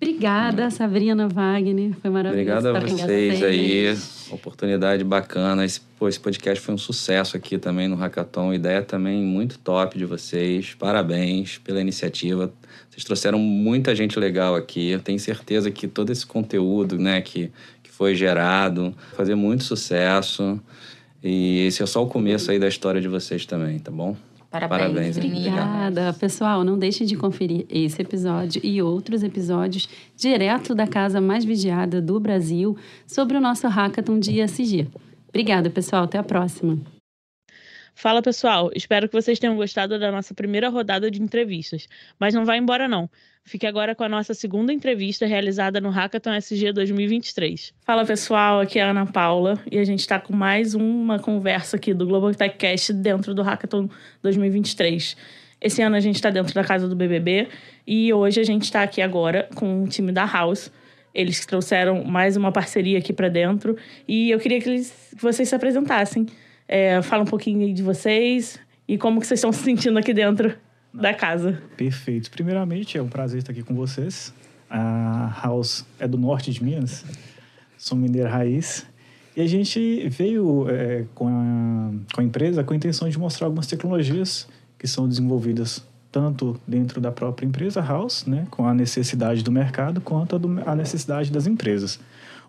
Obrigada, 0.03 0.69
Sabrina 0.69 1.29
Wagner. 1.29 1.93
Foi 2.01 2.09
maravilhoso 2.09 2.67
Obrigado 2.69 2.75
a 2.75 3.05
vocês 3.05 3.41
aí. 3.41 3.97
Oportunidade 4.29 5.01
bacana. 5.01 5.63
Esse, 5.63 5.79
pô, 5.97 6.09
esse 6.09 6.19
podcast 6.19 6.61
foi 6.61 6.75
um 6.75 6.77
sucesso 6.77 7.37
aqui 7.37 7.57
também 7.57 7.87
no 7.87 7.95
Hackathon. 7.95 8.53
Ideia 8.53 8.81
também 8.81 9.23
muito 9.23 9.57
top 9.57 9.97
de 9.97 10.05
vocês. 10.05 10.75
Parabéns 10.77 11.57
pela 11.57 11.79
iniciativa. 11.79 12.53
Vocês 12.89 13.05
trouxeram 13.05 13.39
muita 13.39 13.95
gente 13.95 14.19
legal 14.19 14.55
aqui. 14.55 14.89
Eu 14.89 14.99
tenho 14.99 15.19
certeza 15.19 15.71
que 15.71 15.87
todo 15.87 16.11
esse 16.11 16.25
conteúdo 16.25 16.97
né, 16.99 17.21
que, 17.21 17.49
que 17.81 17.89
foi 17.89 18.13
gerado 18.13 18.93
vai 19.07 19.15
fazer 19.15 19.35
muito 19.35 19.63
sucesso. 19.63 20.59
E 21.23 21.65
esse 21.67 21.81
é 21.81 21.85
só 21.85 22.03
o 22.03 22.07
começo 22.07 22.51
aí 22.51 22.59
da 22.59 22.67
história 22.67 22.99
de 22.99 23.07
vocês 23.07 23.45
também, 23.45 23.79
tá 23.79 23.91
bom? 23.91 24.15
Parabéns, 24.51 24.81
Parabéns. 24.81 25.17
Obrigada. 25.17 26.13
Pessoal, 26.13 26.63
não 26.63 26.77
deixem 26.77 27.07
de 27.07 27.15
conferir 27.15 27.65
esse 27.69 27.99
episódio 27.99 28.61
e 28.63 28.81
outros 28.83 29.23
episódios 29.23 29.89
direto 30.15 30.75
da 30.75 30.85
casa 30.85 31.19
mais 31.19 31.43
vigiada 31.43 31.99
do 31.99 32.19
Brasil 32.19 32.77
sobre 33.07 33.35
o 33.35 33.41
nosso 33.41 33.67
Hackathon 33.67 34.19
de 34.19 34.39
ESG. 34.39 34.87
Obrigada, 35.27 35.71
pessoal. 35.71 36.03
Até 36.03 36.19
a 36.19 36.23
próxima. 36.23 36.77
Fala 37.95 38.21
pessoal, 38.21 38.71
espero 38.75 39.07
que 39.07 39.13
vocês 39.13 39.37
tenham 39.37 39.55
gostado 39.55 39.99
da 39.99 40.11
nossa 40.11 40.33
primeira 40.33 40.67
rodada 40.69 41.11
de 41.11 41.21
entrevistas, 41.21 41.87
mas 42.19 42.33
não 42.33 42.43
vai 42.43 42.57
embora 42.57 42.87
não. 42.87 43.09
Fique 43.45 43.67
agora 43.67 43.93
com 43.93 44.03
a 44.03 44.09
nossa 44.09 44.33
segunda 44.33 44.71
entrevista 44.71 45.25
realizada 45.25 45.79
no 45.79 45.89
Hackathon 45.89 46.33
SG 46.33 46.71
2023. 46.71 47.73
Fala 47.81 48.05
pessoal, 48.05 48.61
aqui 48.61 48.79
é 48.79 48.83
a 48.83 48.89
Ana 48.89 49.05
Paula 49.05 49.61
e 49.69 49.77
a 49.77 49.83
gente 49.83 49.99
está 49.99 50.17
com 50.17 50.33
mais 50.33 50.73
uma 50.73 51.19
conversa 51.19 51.75
aqui 51.75 51.93
do 51.93 52.07
Global 52.07 52.33
Techcast 52.33 52.93
dentro 52.93 53.33
do 53.33 53.43
Hackathon 53.43 53.89
2023. 54.21 55.15
Esse 55.61 55.81
ano 55.81 55.95
a 55.95 55.99
gente 55.99 56.15
está 56.15 56.29
dentro 56.29 56.53
da 56.53 56.63
casa 56.63 56.87
do 56.87 56.95
BBB 56.95 57.49
e 57.85 58.13
hoje 58.13 58.39
a 58.39 58.43
gente 58.43 58.63
está 58.63 58.81
aqui 58.81 59.01
agora 59.01 59.47
com 59.55 59.83
o 59.83 59.87
time 59.87 60.11
da 60.11 60.25
House. 60.25 60.71
Eles 61.13 61.45
trouxeram 61.45 62.03
mais 62.03 62.35
uma 62.35 62.51
parceria 62.51 62.97
aqui 62.97 63.13
para 63.13 63.29
dentro 63.29 63.77
e 64.07 64.31
eu 64.31 64.39
queria 64.39 64.59
que, 64.59 64.69
eles, 64.69 65.13
que 65.15 65.21
vocês 65.21 65.47
se 65.47 65.55
apresentassem. 65.55 66.25
É, 66.67 67.01
fala 67.01 67.23
um 67.23 67.27
pouquinho 67.27 67.73
de 67.73 67.83
vocês 67.83 68.59
e 68.87 68.97
como 68.97 69.19
que 69.19 69.27
vocês 69.27 69.39
estão 69.39 69.51
se 69.53 69.63
sentindo 69.63 69.97
aqui 69.97 70.13
dentro 70.13 70.55
da 70.93 71.13
casa. 71.13 71.61
Perfeito. 71.75 72.29
Primeiramente, 72.29 72.97
é 72.97 73.01
um 73.01 73.07
prazer 73.07 73.39
estar 73.39 73.51
aqui 73.51 73.63
com 73.63 73.73
vocês. 73.73 74.33
A 74.69 75.39
House 75.43 75.85
é 75.99 76.07
do 76.07 76.17
norte 76.17 76.51
de 76.51 76.63
Minas, 76.63 77.05
sou 77.77 77.97
mineiro 77.97 78.29
raiz. 78.29 78.85
E 79.35 79.41
a 79.41 79.47
gente 79.47 80.07
veio 80.09 80.67
é, 80.69 81.05
com, 81.13 81.27
a, 81.27 82.13
com 82.13 82.21
a 82.21 82.23
empresa 82.23 82.63
com 82.63 82.73
a 82.73 82.75
intenção 82.75 83.09
de 83.09 83.17
mostrar 83.17 83.47
algumas 83.47 83.67
tecnologias 83.67 84.47
que 84.77 84.87
são 84.87 85.07
desenvolvidas 85.07 85.85
tanto 86.11 86.59
dentro 86.67 87.01
da 87.01 87.11
própria 87.11 87.45
empresa 87.47 87.81
House, 87.81 88.25
né, 88.27 88.45
com 88.51 88.67
a 88.67 88.73
necessidade 88.73 89.43
do 89.43 89.51
mercado, 89.51 89.99
quanto 89.99 90.35
a, 90.35 90.39
do, 90.39 90.61
a 90.63 90.75
necessidade 90.75 91.31
das 91.31 91.47
empresas. 91.47 91.99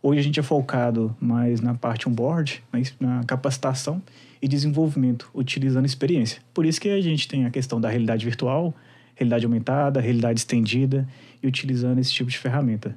Hoje 0.07 0.21
a 0.21 0.23
gente 0.23 0.39
é 0.39 0.43
focado 0.43 1.17
mais 1.19 1.63
na 1.63 1.73
parte 1.73 2.07
on-board, 2.07 2.63
na, 3.01 3.25
capacitação 3.25 4.03
e 4.43 4.47
desenvolvimento, 4.47 5.31
utilizando 5.33 5.87
experiência. 5.87 6.43
Por 6.53 6.67
isso 6.67 6.79
que 6.79 6.91
a 6.91 7.01
gente 7.01 7.27
tem 7.27 7.47
a 7.47 7.51
questão 7.51 7.81
da 7.81 7.89
realidade 7.89 8.23
virtual, 8.23 8.75
realidade 9.15 9.47
aumentada, 9.47 10.03
realidade 10.03 10.41
estendida 10.41 11.09
e 11.43 11.47
utilizando 11.47 12.01
esse 12.01 12.13
tipo 12.13 12.29
de 12.29 12.37
ferramenta. 12.37 12.95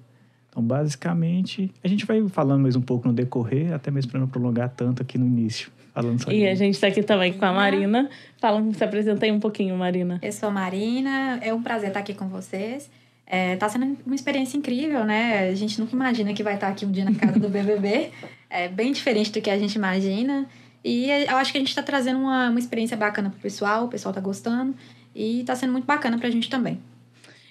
Então, 0.49 0.61
basicamente, 0.61 1.71
a 1.81 1.87
gente 1.87 2.05
vai 2.05 2.21
falando 2.27 2.63
mais 2.63 2.75
um 2.75 2.81
pouco 2.81 3.07
no 3.07 3.13
decorrer, 3.13 3.71
até 3.71 3.89
mesmo 3.89 4.11
para 4.11 4.19
não 4.19 4.27
prolongar 4.27 4.67
tanto 4.75 5.01
aqui 5.01 5.17
no 5.17 5.25
início. 5.25 5.71
Falando 5.93 6.29
e 6.29 6.45
a 6.45 6.55
gente 6.55 6.73
está 6.73 6.87
aqui 6.87 7.01
também 7.01 7.31
com 7.31 7.45
a 7.45 7.53
Marina. 7.53 8.09
Fala, 8.37 8.61
se 8.73 8.83
apresenta 8.83 9.25
aí 9.25 9.31
um 9.31 9.39
pouquinho, 9.39 9.77
Marina. 9.77 10.19
Eu 10.21 10.31
sou 10.33 10.49
a 10.49 10.51
Marina, 10.51 11.39
é 11.41 11.53
um 11.53 11.63
prazer 11.63 11.87
estar 11.87 12.01
aqui 12.01 12.13
com 12.13 12.27
vocês. 12.27 12.91
É, 13.29 13.57
tá 13.57 13.67
sendo 13.67 13.97
uma 14.05 14.15
experiência 14.15 14.57
incrível, 14.57 15.03
né? 15.03 15.49
A 15.49 15.55
gente 15.55 15.79
nunca 15.79 15.93
imagina 15.93 16.33
que 16.33 16.41
vai 16.41 16.55
estar 16.55 16.69
aqui 16.69 16.85
um 16.85 16.91
dia 16.91 17.03
na 17.03 17.13
casa 17.13 17.39
do 17.39 17.49
BBB. 17.49 18.11
É 18.49 18.69
bem 18.69 18.93
diferente 18.93 19.29
do 19.29 19.41
que 19.41 19.49
a 19.49 19.59
gente 19.59 19.75
imagina. 19.75 20.47
E 20.81 21.09
eu 21.09 21.35
acho 21.35 21.51
que 21.51 21.57
a 21.57 21.59
gente 21.59 21.67
está 21.67 21.83
trazendo 21.83 22.17
uma, 22.17 22.49
uma 22.49 22.57
experiência 22.57 22.95
bacana 22.95 23.29
pro 23.29 23.37
pessoal, 23.41 23.83
o 23.83 23.87
pessoal 23.89 24.13
tá 24.13 24.21
gostando. 24.21 24.73
E 25.13 25.43
tá 25.43 25.53
sendo 25.53 25.73
muito 25.73 25.83
bacana 25.83 26.17
pra 26.17 26.29
gente 26.29 26.49
também. 26.49 26.79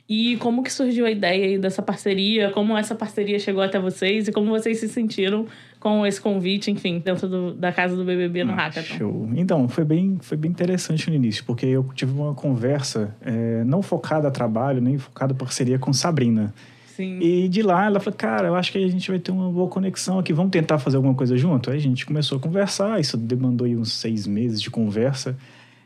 E 0.09 0.37
como 0.39 0.63
que 0.63 0.73
surgiu 0.73 1.05
a 1.05 1.11
ideia 1.11 1.59
dessa 1.59 1.83
parceria? 1.83 2.51
Como 2.51 2.75
essa 2.79 2.95
parceria 2.95 3.39
chegou 3.39 3.63
até 3.63 3.79
vocês? 3.79 4.27
E 4.29 4.33
como 4.33 4.49
vocês 4.49 4.79
se 4.79 4.89
sentiram 4.89 5.47
com 5.87 6.05
esse 6.05 6.21
convite, 6.21 6.69
enfim, 6.69 6.99
dentro 6.99 7.29
do, 7.29 7.55
da 7.55 7.71
casa 7.71 7.95
do 7.95 8.05
BBB 8.05 8.43
no 8.43 8.55
ah, 8.55 8.57
Hackathon? 8.57 8.99
Show. 8.99 9.31
Então, 9.37 9.69
foi 9.69 9.85
bem, 9.85 10.19
foi 10.21 10.37
bem 10.37 10.51
interessante 10.51 11.09
no 11.09 11.15
início, 11.15 11.45
porque 11.45 11.65
eu 11.65 11.89
tive 11.95 12.11
uma 12.11 12.35
conversa 12.35 13.15
é, 13.21 13.63
não 13.63 13.83
focada 13.83 14.27
a 14.27 14.31
trabalho, 14.33 14.81
nem 14.81 14.99
focada 14.99 15.33
a 15.33 15.37
parceria 15.37 15.79
com 15.79 15.93
Sabrina. 15.93 16.53
Sim. 16.89 17.21
E 17.21 17.49
de 17.49 17.63
lá 17.63 17.87
ela 17.87 18.01
falou, 18.01 18.19
cara, 18.19 18.49
eu 18.49 18.57
acho 18.57 18.73
que 18.73 18.79
a 18.79 18.89
gente 18.89 19.09
vai 19.09 19.21
ter 19.21 19.31
uma 19.31 19.49
boa 19.49 19.69
conexão 19.69 20.19
aqui, 20.19 20.33
vamos 20.33 20.51
tentar 20.51 20.79
fazer 20.81 20.97
alguma 20.97 21.15
coisa 21.15 21.37
junto? 21.37 21.71
Aí 21.71 21.77
a 21.77 21.81
gente 21.81 22.05
começou 22.05 22.39
a 22.39 22.41
conversar, 22.41 22.99
isso 22.99 23.17
demandou 23.17 23.69
uns 23.69 23.93
seis 23.93 24.27
meses 24.27 24.61
de 24.61 24.69
conversa. 24.69 25.37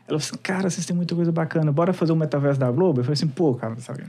Ela 0.07 0.17
falou 0.19 0.31
assim, 0.31 0.37
cara, 0.41 0.67
vocês 0.67 0.83
têm 0.83 0.95
muita 0.95 1.13
coisa 1.13 1.31
bacana, 1.31 1.71
bora 1.71 1.93
fazer 1.93 2.11
o 2.11 2.15
um 2.15 2.17
metaverso 2.17 2.59
da 2.59 2.71
Globo? 2.71 3.01
Eu 3.01 3.03
falei 3.03 3.13
assim, 3.13 3.27
pô, 3.27 3.53
cara, 3.53 3.75
sabe? 3.77 4.01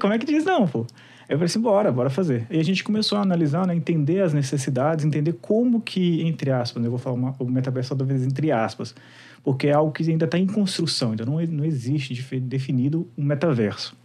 Como 0.00 0.12
é 0.12 0.18
que 0.20 0.26
diz 0.26 0.44
não, 0.44 0.68
pô? 0.68 0.86
Eu 1.28 1.36
falei 1.38 1.46
assim, 1.46 1.60
bora, 1.60 1.90
bora 1.90 2.10
fazer. 2.10 2.46
E 2.50 2.58
a 2.58 2.62
gente 2.62 2.84
começou 2.84 3.16
a 3.18 3.22
analisar, 3.22 3.66
né, 3.66 3.74
entender 3.74 4.20
as 4.20 4.34
necessidades, 4.34 5.04
entender 5.04 5.32
como 5.40 5.80
que, 5.80 6.22
entre 6.22 6.50
aspas, 6.50 6.82
né, 6.82 6.86
eu 6.86 6.90
vou 6.90 6.98
falar 6.98 7.16
uma, 7.16 7.34
o 7.38 7.44
metaverso 7.46 7.90
toda 7.90 8.04
vez 8.04 8.24
entre 8.24 8.52
aspas, 8.52 8.94
porque 9.42 9.68
é 9.68 9.72
algo 9.72 9.92
que 9.92 10.08
ainda 10.08 10.26
está 10.26 10.38
em 10.38 10.46
construção, 10.46 11.10
ainda 11.10 11.24
não, 11.24 11.40
não 11.40 11.64
existe 11.64 12.14
definido 12.40 13.08
um 13.16 13.24
metaverso. 13.24 13.96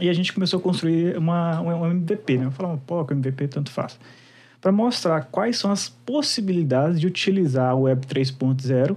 E 0.00 0.08
a 0.08 0.12
gente 0.12 0.32
começou 0.32 0.58
a 0.58 0.62
construir 0.62 1.16
uma, 1.16 1.60
um 1.60 1.86
MVP, 1.86 2.38
né? 2.38 2.46
Eu 2.46 2.50
falava, 2.50 2.80
pô, 2.84 3.04
com 3.04 3.14
MVP 3.14 3.48
tanto 3.48 3.70
faz. 3.70 3.98
Para 4.60 4.72
mostrar 4.72 5.24
quais 5.30 5.58
são 5.58 5.70
as 5.70 5.88
possibilidades 5.88 6.98
de 6.98 7.06
utilizar 7.06 7.76
o 7.76 7.82
Web 7.82 8.06
3.0 8.06 8.96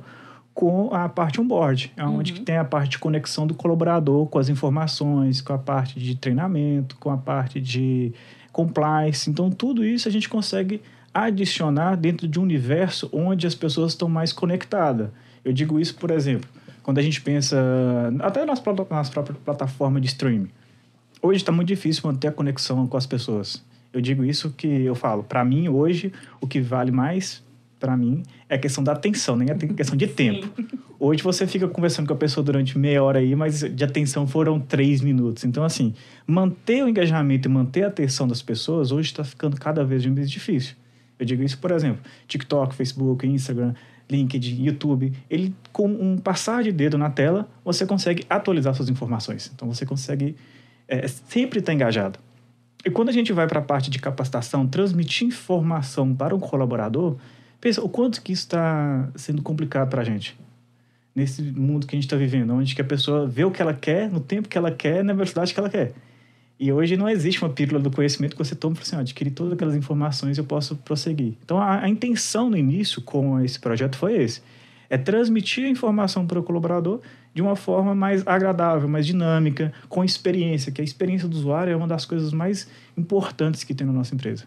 com 0.58 0.92
a 0.92 1.08
parte 1.08 1.40
on-board, 1.40 1.94
onde 2.00 2.34
uhum. 2.34 2.44
tem 2.44 2.58
a 2.58 2.66
parte 2.66 2.90
de 2.90 2.98
conexão 2.98 3.46
do 3.46 3.54
colaborador 3.54 4.26
com 4.26 4.40
as 4.40 4.50
informações, 4.50 5.40
com 5.40 5.54
a 5.54 5.58
parte 5.60 6.00
de 6.00 6.16
treinamento, 6.16 6.96
com 6.96 7.12
a 7.12 7.18
parte 7.18 7.62
de 7.62 8.12
compliance. 8.52 9.30
Então, 9.30 9.52
tudo 9.52 9.86
isso 9.86 10.08
a 10.08 10.12
gente 10.12 10.28
consegue 10.28 10.82
adicionar 11.14 11.96
dentro 11.96 12.28
de 12.28 12.40
um 12.40 12.42
universo 12.42 13.08
onde 13.14 13.46
as 13.46 13.54
pessoas 13.54 13.92
estão 13.92 14.10
mais 14.10 14.34
conectadas. 14.34 15.10
Eu 15.46 15.54
digo 15.54 15.80
isso, 15.80 15.94
por 15.94 16.10
exemplo, 16.10 16.50
quando 16.82 16.98
a 16.98 17.04
gente 17.04 17.22
pensa 17.22 17.56
até 18.22 18.44
nas, 18.44 18.60
nas 18.90 19.10
próprias 19.12 19.38
plataformas 19.38 20.02
de 20.02 20.08
streaming 20.08 20.50
hoje 21.22 21.38
está 21.38 21.52
muito 21.52 21.68
difícil 21.68 22.02
manter 22.06 22.30
a 22.30 22.32
conexão 22.32 22.88
com 22.88 22.98
as 22.98 23.06
pessoas. 23.06 23.64
Eu 23.94 24.02
digo 24.02 24.24
isso 24.24 24.52
que 24.52 24.68
eu 24.68 24.96
falo. 24.96 25.24
Para 25.24 25.46
mim, 25.46 25.70
hoje, 25.70 26.12
o 26.42 26.48
que 26.48 26.60
vale 26.60 26.92
mais 26.92 27.44
para 27.80 27.96
mim 27.96 28.24
é 28.50 28.56
a 28.56 28.58
questão 28.58 28.84
da 28.84 28.94
atenção, 28.94 29.36
nem 29.36 29.50
a 29.50 29.56
questão 29.56 29.96
de 29.96 30.08
tempo. 30.08 30.48
Hoje 31.00 31.22
você 31.22 31.46
fica 31.46 31.68
conversando 31.68 32.08
com 32.08 32.14
a 32.14 32.18
pessoa 32.18 32.44
durante 32.44 32.78
meia 32.78 33.04
hora 33.04 33.20
aí, 33.20 33.36
mas 33.36 33.60
de 33.60 33.84
atenção 33.84 34.28
foram 34.28 34.60
três 34.60 35.02
minutos. 35.02 35.44
Então, 35.44 35.64
assim, 35.64 35.94
manter 36.26 36.84
o 36.84 36.90
engajamento 36.90 37.48
e 37.48 37.52
manter 37.52 37.84
a 37.84 37.88
atenção 37.88 38.28
das 38.28 38.42
pessoas 38.42 38.92
hoje 38.92 39.10
está 39.10 39.24
ficando 39.24 39.58
cada 39.58 39.84
vez 39.84 40.06
mais 40.06 40.30
difícil. 40.30 40.76
Eu 41.20 41.26
digo 41.26 41.44
isso, 41.44 41.58
por 41.58 41.72
exemplo, 41.72 42.02
TikTok, 42.28 42.76
Facebook, 42.76 43.26
Instagram, 43.28 43.74
LinkedIn, 44.10 44.64
YouTube. 44.64 45.14
Ele, 45.30 45.54
com 45.72 45.88
um 45.88 46.18
passar 46.18 46.64
de 46.64 46.72
dedo 46.72 46.98
na 46.98 47.10
tela, 47.10 47.48
você 47.64 47.86
consegue 47.86 48.26
atualizar 48.30 48.74
suas 48.74 48.90
informações. 48.90 49.52
Então, 49.54 49.68
você 49.68 49.86
consegue 49.86 50.36
é, 50.88 51.08
sempre 51.08 51.60
está 51.60 51.74
engajado. 51.74 52.18
E 52.86 52.90
quando 52.90 53.10
a 53.10 53.12
gente 53.12 53.34
vai 53.34 53.48
para 53.48 53.60
a 53.60 53.62
parte 53.64 53.90
de 53.90 54.00
capacitação, 54.00 54.66
transmitir 54.66 55.28
informação 55.28 56.16
para 56.16 56.34
um 56.34 56.40
colaborador, 56.40 57.18
pensa 57.60 57.84
o 57.84 57.90
quanto 57.90 58.22
que 58.22 58.32
isso 58.32 58.44
está 58.44 59.10
sendo 59.16 59.42
complicado 59.42 59.90
para 59.90 60.02
a 60.02 60.06
gente. 60.06 60.38
Nesse 61.16 61.42
mundo 61.42 61.88
que 61.88 61.96
a 61.96 61.98
gente 61.98 62.06
está 62.06 62.16
vivendo, 62.16 62.54
onde 62.54 62.76
que 62.76 62.82
a 62.82 62.86
pessoa 62.86 63.26
vê 63.26 63.44
o 63.44 63.52
que 63.52 63.62
ela 63.62 63.74
quer, 63.74 64.10
no 64.10 64.20
tempo 64.20 64.48
que 64.48 64.58
ela 64.58 64.72
quer, 64.72 65.04
na 65.04 65.14
velocidade 65.14 65.54
que 65.54 65.60
ela 65.60 65.70
quer. 65.70 65.94
E 66.60 66.72
hoje 66.72 66.98
não 66.98 67.08
existe 67.08 67.44
uma 67.44 67.52
pílula 67.52 67.80
do 67.80 67.92
conhecimento 67.92 68.32
que 68.32 68.44
você 68.44 68.56
toma 68.56 68.76
para 68.76 68.84
assim, 68.84 68.96
adquirir 68.96 69.32
todas 69.32 69.54
aquelas 69.54 69.76
informações 69.76 70.38
e 70.38 70.42
eu 70.42 70.46
posso 70.46 70.76
prosseguir. 70.76 71.34
Então, 71.44 71.60
a, 71.60 71.82
a 71.82 71.90
intenção 71.90 72.50
no 72.50 72.58
início 72.58 73.02
com 73.02 73.40
esse 73.40 73.60
projeto 73.60 73.96
foi 73.96 74.16
esse. 74.16 74.42
É 74.90 74.98
transmitir 74.98 75.66
a 75.66 75.70
informação 75.70 76.26
para 76.26 76.40
o 76.40 76.44
colaborador 76.44 77.02
de 77.34 77.42
uma 77.42 77.56
forma 77.56 77.94
mais 77.94 78.26
agradável, 78.26 78.90
mais 78.90 79.06
dinâmica, 79.06 79.72
com 79.88 80.04
experiência, 80.04 80.72
que 80.72 80.82
a 80.82 80.84
experiência 80.84 81.28
do 81.28 81.36
usuário 81.36 81.72
é 81.72 81.76
uma 81.76 81.88
das 81.88 82.06
coisas 82.06 82.34
mais 82.34 82.68
importantes 82.98 83.64
que 83.64 83.76
tem 83.76 83.86
na 83.86 83.94
nossa 83.94 84.16
empresa. 84.16 84.46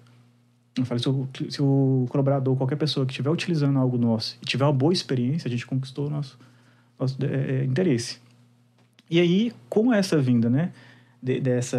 Eu 0.82 0.86
falei, 0.86 1.02
se 1.02 1.08
o, 1.08 1.28
se 1.48 1.62
o 1.62 2.06
colaborador, 2.08 2.56
qualquer 2.56 2.76
pessoa 2.76 3.06
que 3.06 3.12
estiver 3.12 3.30
utilizando 3.30 3.78
algo 3.78 3.98
nosso 3.98 4.38
e 4.42 4.46
tiver 4.46 4.64
uma 4.64 4.72
boa 4.72 4.92
experiência, 4.92 5.48
a 5.48 5.50
gente 5.50 5.66
conquistou 5.66 6.06
o 6.06 6.10
nosso, 6.10 6.38
nosso 6.98 7.16
é, 7.24 7.60
é, 7.60 7.64
interesse. 7.64 8.18
E 9.08 9.18
aí, 9.18 9.52
com 9.68 9.92
essa 9.92 10.18
vinda, 10.18 10.48
né, 10.48 10.72
de, 11.22 11.40
dessa, 11.40 11.78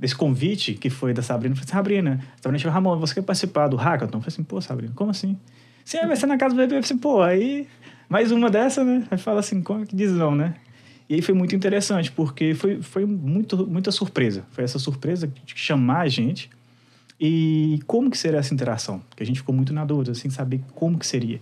desse 0.00 0.14
convite 0.14 0.74
que 0.74 0.90
foi 0.90 1.12
da 1.12 1.22
Sabrina, 1.22 1.52
eu 1.52 1.56
falei 1.56 1.64
assim, 1.64 1.76
Sabrina, 1.76 2.20
Sabrina 2.40 2.58
chegou, 2.58 2.72
Ramon, 2.72 2.98
você 2.98 3.14
quer 3.14 3.22
participar 3.22 3.68
do 3.68 3.76
Hackathon? 3.76 4.18
Eu 4.18 4.22
falei 4.22 4.28
assim, 4.28 4.42
pô, 4.42 4.60
Sabrina, 4.60 4.92
como 4.94 5.10
assim? 5.10 5.38
Sim, 5.84 6.06
vai 6.06 6.16
ser 6.16 6.26
na 6.26 6.36
casa 6.36 6.54
do 6.54 6.58
bebê. 6.58 6.76
Eu 6.76 6.82
falei 6.82 6.84
assim, 6.84 6.98
pô, 6.98 7.22
aí 7.22 7.66
mais 8.08 8.32
uma 8.32 8.50
dessa, 8.50 8.84
né? 8.84 9.06
Aí 9.10 9.18
fala 9.18 9.40
assim, 9.40 9.62
como 9.62 9.82
é 9.82 9.86
que 9.86 9.94
diz 9.94 10.12
não, 10.12 10.34
né? 10.34 10.54
E 11.08 11.14
aí 11.14 11.22
foi 11.22 11.34
muito 11.34 11.56
interessante, 11.56 12.12
porque 12.12 12.54
foi, 12.54 12.82
foi 12.82 13.06
muito, 13.06 13.66
muita 13.66 13.90
surpresa. 13.90 14.44
Foi 14.50 14.62
essa 14.62 14.78
surpresa 14.78 15.26
de 15.26 15.54
chamar 15.56 16.00
a 16.00 16.08
gente 16.08 16.50
e 17.20 17.80
como 17.86 18.10
que 18.10 18.18
seria 18.18 18.38
essa 18.38 18.52
interação. 18.54 19.00
Porque 19.08 19.22
a 19.22 19.26
gente 19.26 19.40
ficou 19.40 19.54
muito 19.54 19.72
na 19.72 19.84
dúvida, 19.84 20.14
sem 20.14 20.30
saber 20.30 20.60
como 20.74 20.98
que 20.98 21.06
seria. 21.06 21.40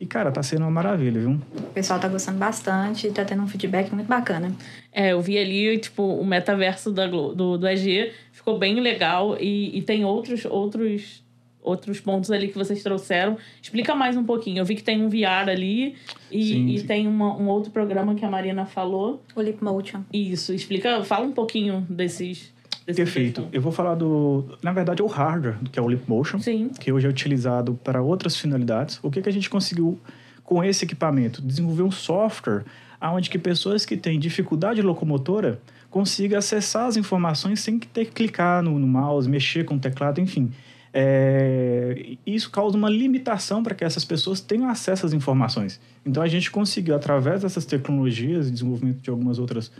E, 0.00 0.06
cara, 0.06 0.32
tá 0.32 0.42
sendo 0.42 0.62
uma 0.62 0.70
maravilha, 0.70 1.20
viu? 1.20 1.40
O 1.56 1.62
pessoal 1.72 2.00
tá 2.00 2.08
gostando 2.08 2.36
bastante, 2.36 3.08
tá 3.12 3.24
tendo 3.24 3.40
um 3.40 3.46
feedback 3.46 3.94
muito 3.94 4.08
bacana. 4.08 4.52
É, 4.92 5.12
eu 5.12 5.20
vi 5.20 5.38
ali, 5.38 5.78
tipo, 5.78 6.02
o 6.02 6.24
metaverso 6.24 6.90
da, 6.90 7.06
do, 7.06 7.56
do 7.56 7.68
EG 7.68 8.12
ficou 8.32 8.58
bem 8.58 8.80
legal 8.80 9.36
e, 9.38 9.78
e 9.78 9.82
tem 9.82 10.04
outros, 10.04 10.44
outros 10.44 11.22
outros 11.62 12.00
pontos 12.00 12.30
ali 12.30 12.48
que 12.48 12.58
vocês 12.58 12.82
trouxeram. 12.82 13.38
Explica 13.62 13.94
mais 13.94 14.16
um 14.16 14.24
pouquinho. 14.24 14.58
Eu 14.58 14.64
vi 14.64 14.74
que 14.74 14.82
tem 14.82 15.00
um 15.00 15.08
VR 15.08 15.48
ali 15.48 15.94
e, 16.30 16.44
sim, 16.44 16.66
e 16.66 16.78
sim. 16.80 16.86
tem 16.86 17.06
uma, 17.06 17.36
um 17.36 17.46
outro 17.46 17.70
programa 17.70 18.14
que 18.14 18.24
a 18.24 18.30
Marina 18.30 18.66
falou. 18.66 19.22
O 19.34 19.40
Leap 19.40 19.62
Motion. 19.62 20.02
Isso. 20.12 20.52
Explica, 20.52 21.04
fala 21.04 21.24
um 21.24 21.32
pouquinho 21.32 21.86
desses. 21.88 22.52
Perfeito. 22.84 23.48
Eu 23.52 23.60
vou 23.60 23.72
falar 23.72 23.94
do. 23.94 24.44
Na 24.62 24.72
verdade, 24.72 25.00
é 25.00 25.04
o 25.04 25.08
hardware, 25.08 25.56
que 25.70 25.78
é 25.78 25.82
o 25.82 25.86
Leap 25.86 26.08
Motion. 26.08 26.38
Sim. 26.40 26.68
Que 26.68 26.92
hoje 26.92 27.06
é 27.06 27.10
utilizado 27.10 27.74
para 27.84 28.02
outras 28.02 28.36
finalidades. 28.36 28.98
O 29.02 29.10
que, 29.10 29.22
que 29.22 29.28
a 29.28 29.32
gente 29.32 29.48
conseguiu 29.48 29.98
com 30.44 30.62
esse 30.62 30.84
equipamento, 30.84 31.40
desenvolver 31.40 31.82
um 31.82 31.90
software 31.90 32.64
onde 33.00 33.30
que 33.30 33.38
pessoas 33.38 33.84
que 33.84 33.96
têm 33.96 34.18
dificuldade 34.18 34.80
locomotora 34.82 35.60
consigam 35.90 36.38
acessar 36.38 36.86
as 36.86 36.96
informações 36.96 37.60
sem 37.60 37.78
ter 37.78 38.06
que 38.06 38.12
clicar 38.12 38.62
no, 38.62 38.78
no 38.78 38.86
mouse, 38.86 39.28
mexer 39.28 39.64
com 39.64 39.74
o 39.74 39.78
teclado, 39.78 40.20
enfim. 40.20 40.50
É, 40.94 42.16
isso 42.26 42.50
causa 42.50 42.76
uma 42.76 42.88
limitação 42.88 43.62
para 43.62 43.74
que 43.74 43.82
essas 43.82 44.04
pessoas 44.04 44.40
tenham 44.40 44.68
acesso 44.68 45.06
às 45.06 45.12
informações. 45.12 45.80
Então 46.04 46.22
a 46.22 46.28
gente 46.28 46.50
conseguiu, 46.50 46.94
através 46.94 47.42
dessas 47.42 47.64
tecnologias 47.64 48.48
e 48.48 48.50
desenvolvimento 48.50 49.00
de 49.00 49.10
algumas 49.10 49.38
outras, 49.38 49.72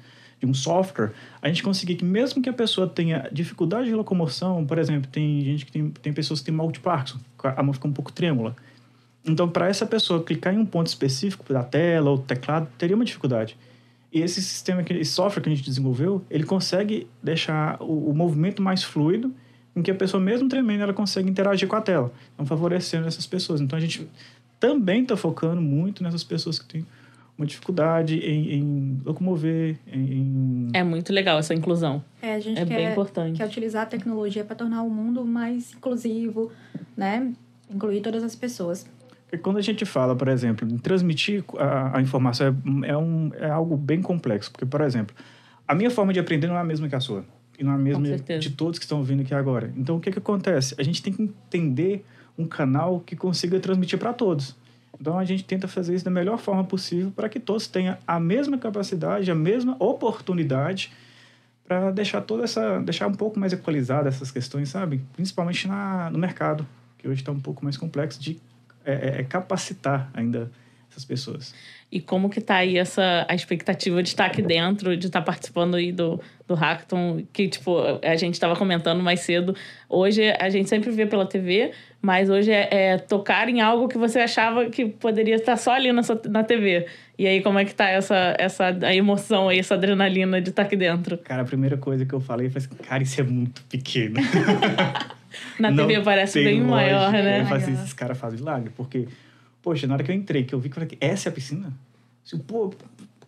de 0.43 0.51
um 0.51 0.53
software, 0.53 1.13
a 1.41 1.47
gente 1.47 1.63
conseguiu 1.63 1.97
que 1.97 2.05
mesmo 2.05 2.43
que 2.43 2.49
a 2.49 2.53
pessoa 2.53 2.89
tenha 2.89 3.29
dificuldade 3.33 3.87
de 3.87 3.95
locomoção, 3.95 4.67
por 4.67 4.77
exemplo, 4.77 5.09
tem 5.11 5.41
gente 5.43 5.65
que 5.65 5.71
tem, 5.71 5.89
tem 5.89 6.13
pessoas 6.13 6.41
que 6.41 6.47
têm 6.47 6.55
mal 6.55 6.71
de 6.73 6.81
Parkinson, 6.81 7.19
a 7.39 7.63
mão 7.63 7.73
fica 7.73 7.87
um 7.87 7.93
pouco 7.93 8.13
trêmula. 8.13 8.57
Então, 9.25 9.49
para 9.49 9.69
essa 9.69 9.87
pessoa 9.87 10.21
clicar 10.23 10.53
em 10.53 10.59
um 10.59 10.67
ponto 10.67 10.89
específico 10.89 11.53
da 11.53 11.63
tela 11.63 12.11
ou 12.11 12.17
do 12.17 12.25
teclado, 12.25 12.69
teria 12.77 12.97
uma 12.97 13.05
dificuldade. 13.05 13.57
E 14.13 14.21
esse 14.21 14.43
sistema, 14.43 14.85
esse 14.91 15.13
software 15.13 15.41
que 15.41 15.49
a 15.49 15.55
gente 15.55 15.65
desenvolveu, 15.65 16.25
ele 16.29 16.43
consegue 16.43 17.07
deixar 17.23 17.81
o, 17.81 18.11
o 18.11 18.15
movimento 18.15 18.61
mais 18.61 18.83
fluido 18.83 19.33
em 19.77 19.81
que 19.81 19.93
a 19.93 19.95
pessoa, 19.95 20.21
mesmo 20.21 20.49
tremendo, 20.49 20.83
ela 20.83 20.93
consegue 20.93 21.31
interagir 21.31 21.69
com 21.69 21.77
a 21.77 21.81
tela. 21.81 22.13
Então, 22.35 22.45
favorecendo 22.45 23.07
essas 23.07 23.27
pessoas. 23.27 23.61
Então, 23.61 23.77
a 23.77 23.81
gente 23.81 24.09
também 24.59 25.03
está 25.03 25.17
focando 25.17 25.63
muito 25.63 26.03
nessas 26.03 26.25
pessoas 26.25 26.59
que 26.59 26.65
têm 26.67 26.87
uma 27.43 27.47
dificuldade 27.47 28.19
em, 28.19 28.53
em 28.55 29.01
locomover, 29.05 29.77
em, 29.93 30.69
É 30.73 30.83
muito 30.83 31.13
legal 31.13 31.39
essa 31.39 31.53
inclusão. 31.53 32.03
É, 32.23 32.35
a 32.35 32.41
gente 32.41 32.61
É 32.61 32.65
quer, 32.65 32.77
bem 32.77 32.91
importante. 32.91 33.37
quer 33.37 33.47
utilizar 33.47 33.83
a 33.83 33.87
tecnologia 33.87 34.45
para 34.45 34.55
tornar 34.55 34.83
o 34.83 34.91
mundo 34.91 35.25
mais 35.25 35.75
inclusivo, 35.75 36.53
né? 36.97 37.33
Incluir 37.69 38.01
todas 38.01 38.23
as 38.23 38.37
pessoas. 38.37 38.87
Porque 39.25 39.39
quando 39.39 39.57
a 39.59 39.63
gente 39.63 39.85
fala, 39.85 40.15
por 40.15 40.29
exemplo, 40.29 40.69
em 40.69 40.79
transmitir 40.79 41.45
a, 41.59 41.99
a 41.99 42.03
informação 42.03 42.47
é, 42.47 42.91
é, 42.91 42.97
um, 42.97 43.33
é 43.35 43.51
algo 43.51 43.77
bem 43.77 44.01
complexo. 44.01 44.51
Porque, 44.51 44.67
por 44.67 44.81
exemplo, 44.83 45.17
a 45.67 45.75
minha 45.75 45.91
forma 45.91 46.13
de 46.13 46.21
aprender 46.21 46.47
não 46.47 46.57
é 46.57 46.61
a 46.61 46.65
mesma 46.65 46.89
que 46.89 46.95
a 46.95 47.01
sua. 47.01 47.25
E 47.59 47.65
não 47.65 47.73
é 47.73 47.75
a 47.75 47.79
mesma 47.79 48.07
de 48.39 48.51
todos 48.51 48.79
que 48.79 48.85
estão 48.85 48.99
ouvindo 48.99 49.23
aqui 49.23 49.35
agora. 49.35 49.73
Então, 49.77 49.97
o 49.97 50.01
que, 50.01 50.11
que 50.13 50.19
acontece? 50.19 50.75
A 50.79 50.83
gente 50.83 51.03
tem 51.03 51.13
que 51.13 51.23
entender 51.23 52.05
um 52.39 52.47
canal 52.47 53.01
que 53.01 53.17
consiga 53.17 53.59
transmitir 53.59 53.99
para 53.99 54.13
todos. 54.13 54.57
Então, 55.01 55.19
a 55.19 55.25
gente 55.25 55.45
tenta 55.45 55.67
fazer 55.67 55.95
isso 55.95 56.05
da 56.05 56.11
melhor 56.11 56.39
forma 56.39 56.65
possível 56.65 57.11
para 57.15 57.29
que 57.29 57.41
todos 57.41 57.67
tenham 57.67 57.97
a 58.07 58.21
mesma 58.21 58.59
capacidade, 58.59 59.31
a 59.31 59.35
mesma 59.35 59.77
oportunidade 59.79 60.93
para 61.67 61.91
deixar 61.91 62.21
toda 62.21 62.45
essa 62.45 62.79
deixar 62.81 63.07
um 63.07 63.15
pouco 63.15 63.39
mais 63.39 63.53
equalizada 63.53 64.09
essas 64.09 64.31
questões, 64.31 64.69
sabe? 64.69 65.03
Principalmente 65.15 65.67
na, 65.67 66.11
no 66.11 66.19
mercado, 66.19 66.67
que 66.99 67.09
hoje 67.09 67.21
está 67.21 67.33
um 67.33 67.41
pouco 67.41 67.65
mais 67.65 67.77
complexo 67.77 68.21
de 68.21 68.41
é, 68.85 68.93
é, 68.93 69.21
é 69.21 69.25
capacitar 69.25 70.11
ainda 70.13 70.51
essas 70.93 71.05
pessoas. 71.05 71.55
E 71.91 72.01
como 72.01 72.31
que 72.31 72.41
tá 72.41 72.57
aí 72.57 72.79
essa 72.79 73.27
a 73.29 73.35
expectativa 73.35 74.03
de 74.03 74.11
estar 74.11 74.27
aqui 74.27 74.41
dentro, 74.41 74.97
de 74.97 75.07
estar 75.07 75.21
participando 75.23 75.75
aí 75.75 75.91
do, 75.93 76.21
do 76.47 76.55
Hackathon, 76.55 77.23
que, 77.33 77.49
tipo, 77.49 77.77
a 78.03 78.17
gente 78.17 78.35
estava 78.35 78.55
comentando 78.57 79.03
mais 79.03 79.21
cedo. 79.21 79.55
Hoje 79.89 80.23
a 80.39 80.49
gente 80.49 80.69
sempre 80.69 80.91
vê 80.91 81.05
pela 81.05 81.27
TV, 81.27 81.73
mas 82.01 82.31
hoje 82.31 82.51
é, 82.51 82.69
é 82.71 82.99
tocar 82.99 83.49
em 83.49 83.61
algo 83.61 83.89
que 83.89 83.99
você 83.99 84.21
achava 84.21 84.67
que 84.67 84.87
poderia 84.87 85.37
estar 85.37 85.57
só 85.57 85.73
ali 85.73 85.93
na, 85.93 86.03
sua, 86.03 86.21
na 86.29 86.43
TV. 86.45 86.87
E 87.19 87.27
aí, 87.27 87.43
como 87.43 87.59
é 87.59 87.65
que 87.65 87.75
tá 87.75 87.89
essa, 87.89 88.35
essa 88.39 88.69
a 88.83 88.95
emoção 88.95 89.49
aí, 89.49 89.59
essa 89.59 89.75
adrenalina 89.75 90.41
de 90.41 90.51
estar 90.51 90.63
aqui 90.63 90.77
dentro? 90.77 91.19
Cara, 91.19 91.43
a 91.43 91.45
primeira 91.45 91.77
coisa 91.77 92.07
que 92.07 92.15
eu 92.15 92.21
falei 92.21 92.49
foi 92.49 92.59
assim, 92.59 92.71
cara, 92.83 93.03
isso 93.03 93.21
é 93.21 93.25
muito 93.25 93.63
pequeno. 93.65 94.17
Na 95.59 95.71
Não 95.71 95.87
TV 95.87 96.03
parece 96.03 96.35
tem 96.35 96.45
bem 96.45 96.61
maior, 96.61 97.07
lógica. 97.07 97.23
né? 97.23 97.41
Eu 97.41 97.45
falei 97.45 97.63
assim, 97.63 97.71
Maior. 97.73 97.83
esses 97.85 97.95
caras 97.95 98.19
fazem 98.19 98.39
milagre. 98.39 98.71
Porque, 98.77 99.09
poxa, 99.63 99.87
na 99.87 99.95
hora 99.95 100.03
que 100.03 100.11
eu 100.11 100.15
entrei, 100.15 100.45
que 100.45 100.55
eu 100.55 100.59
vi 100.61 100.69
que 100.69 100.77
eu 100.79 100.83
falei, 100.83 100.99
essa 101.01 101.29
é 101.29 101.31
a 101.31 101.33
piscina? 101.33 101.73
Assim, 102.27 102.39
pô, 102.39 102.73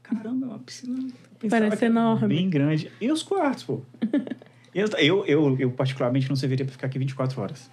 caramba, 0.02 0.46
é 0.46 0.48
uma 0.50 0.58
piscina. 0.58 0.98
eu 1.42 1.48
Parece 1.50 1.84
enorme. 1.86 2.28
Bem 2.28 2.48
grande. 2.50 2.90
E 3.00 3.10
os 3.10 3.22
quartos, 3.22 3.64
pô. 3.64 3.80
eu, 4.74 4.86
eu, 4.98 5.24
eu, 5.26 5.56
eu, 5.58 5.70
particularmente, 5.70 6.28
não 6.28 6.36
serviria 6.36 6.64
pra 6.64 6.72
ficar 6.72 6.86
aqui 6.86 6.98
24 6.98 7.40
horas. 7.40 7.70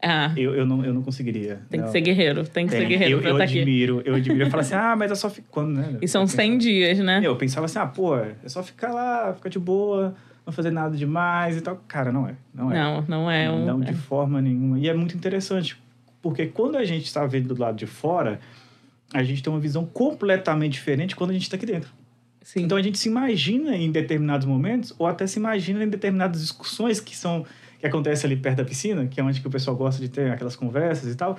Ah, 0.00 0.32
Eu, 0.36 0.54
eu, 0.54 0.64
não, 0.64 0.84
eu 0.84 0.94
não 0.94 1.02
conseguiria. 1.02 1.60
tem 1.68 1.80
que 1.80 1.86
não. 1.86 1.92
ser 1.92 2.00
guerreiro, 2.00 2.44
tem 2.46 2.66
que 2.66 2.70
ser 2.72 2.78
Tem. 2.78 2.88
guerreiro 2.88 3.16
eu, 3.16 3.20
pra 3.20 3.30
eu 3.30 3.34
estar 3.34 3.44
aqui. 3.44 3.58
admiro, 3.60 4.00
eu 4.04 4.14
admiro. 4.14 4.44
Eu 4.44 4.50
falo 4.50 4.60
assim, 4.60 4.74
ah, 4.76 4.94
mas 4.96 5.10
é 5.10 5.14
só 5.16 5.28
ficar. 5.28 5.48
Quando, 5.50 5.72
né? 5.76 5.98
E 6.00 6.06
são 6.06 6.22
Eu 6.22 6.28
100 6.28 6.36
pensava- 6.36 6.58
dias, 6.60 6.98
né? 7.00 7.20
Eu 7.24 7.36
pensava 7.36 7.66
assim, 7.66 7.78
ah, 7.80 7.86
pô, 7.86 8.16
é 8.16 8.34
só 8.46 8.62
ficar 8.62 8.92
lá, 8.92 9.34
ficar 9.34 9.48
de 9.48 9.58
boa, 9.58 10.14
não 10.46 10.52
fazer 10.52 10.70
nada 10.70 10.96
demais 10.96 11.56
e 11.56 11.60
tal. 11.62 11.82
Cara, 11.88 12.12
não 12.12 12.28
é. 12.28 12.36
Não 12.54 12.70
é. 12.70 12.74
Não, 12.76 13.04
não 13.08 13.30
é 13.30 13.50
um. 13.50 13.64
Não 13.66 13.82
é- 13.82 13.86
de 13.86 13.94
forma 13.94 14.40
nenhuma. 14.40 14.78
E 14.78 14.88
é 14.88 14.94
muito 14.94 15.16
interessante, 15.16 15.76
porque 16.22 16.46
quando 16.46 16.76
a 16.76 16.84
gente 16.84 17.06
está 17.06 17.26
vendo 17.26 17.54
do 17.54 17.60
lado 17.60 17.76
de 17.76 17.86
fora, 17.86 18.40
a 19.12 19.22
gente 19.22 19.42
tem 19.42 19.52
uma 19.52 19.60
visão 19.60 19.86
completamente 19.86 20.72
diferente 20.72 21.16
quando 21.16 21.30
a 21.30 21.32
gente 21.32 21.42
está 21.42 21.56
aqui 21.56 21.66
dentro. 21.66 21.90
Sim. 22.42 22.62
Então 22.62 22.78
a 22.78 22.82
gente 22.82 22.98
se 22.98 23.08
imagina 23.08 23.76
em 23.76 23.90
determinados 23.90 24.46
momentos, 24.46 24.94
ou 24.98 25.06
até 25.06 25.26
se 25.26 25.38
imagina 25.38 25.84
em 25.84 25.88
determinadas 25.88 26.40
discussões 26.40 27.00
que 27.00 27.16
são 27.16 27.44
que 27.78 27.86
acontecem 27.86 28.26
ali 28.28 28.40
perto 28.40 28.56
da 28.56 28.64
piscina, 28.64 29.06
que 29.06 29.20
é 29.20 29.22
onde 29.22 29.40
que 29.40 29.46
o 29.46 29.50
pessoal 29.50 29.76
gosta 29.76 30.00
de 30.00 30.08
ter 30.08 30.32
aquelas 30.32 30.56
conversas 30.56 31.12
e 31.12 31.16
tal. 31.16 31.38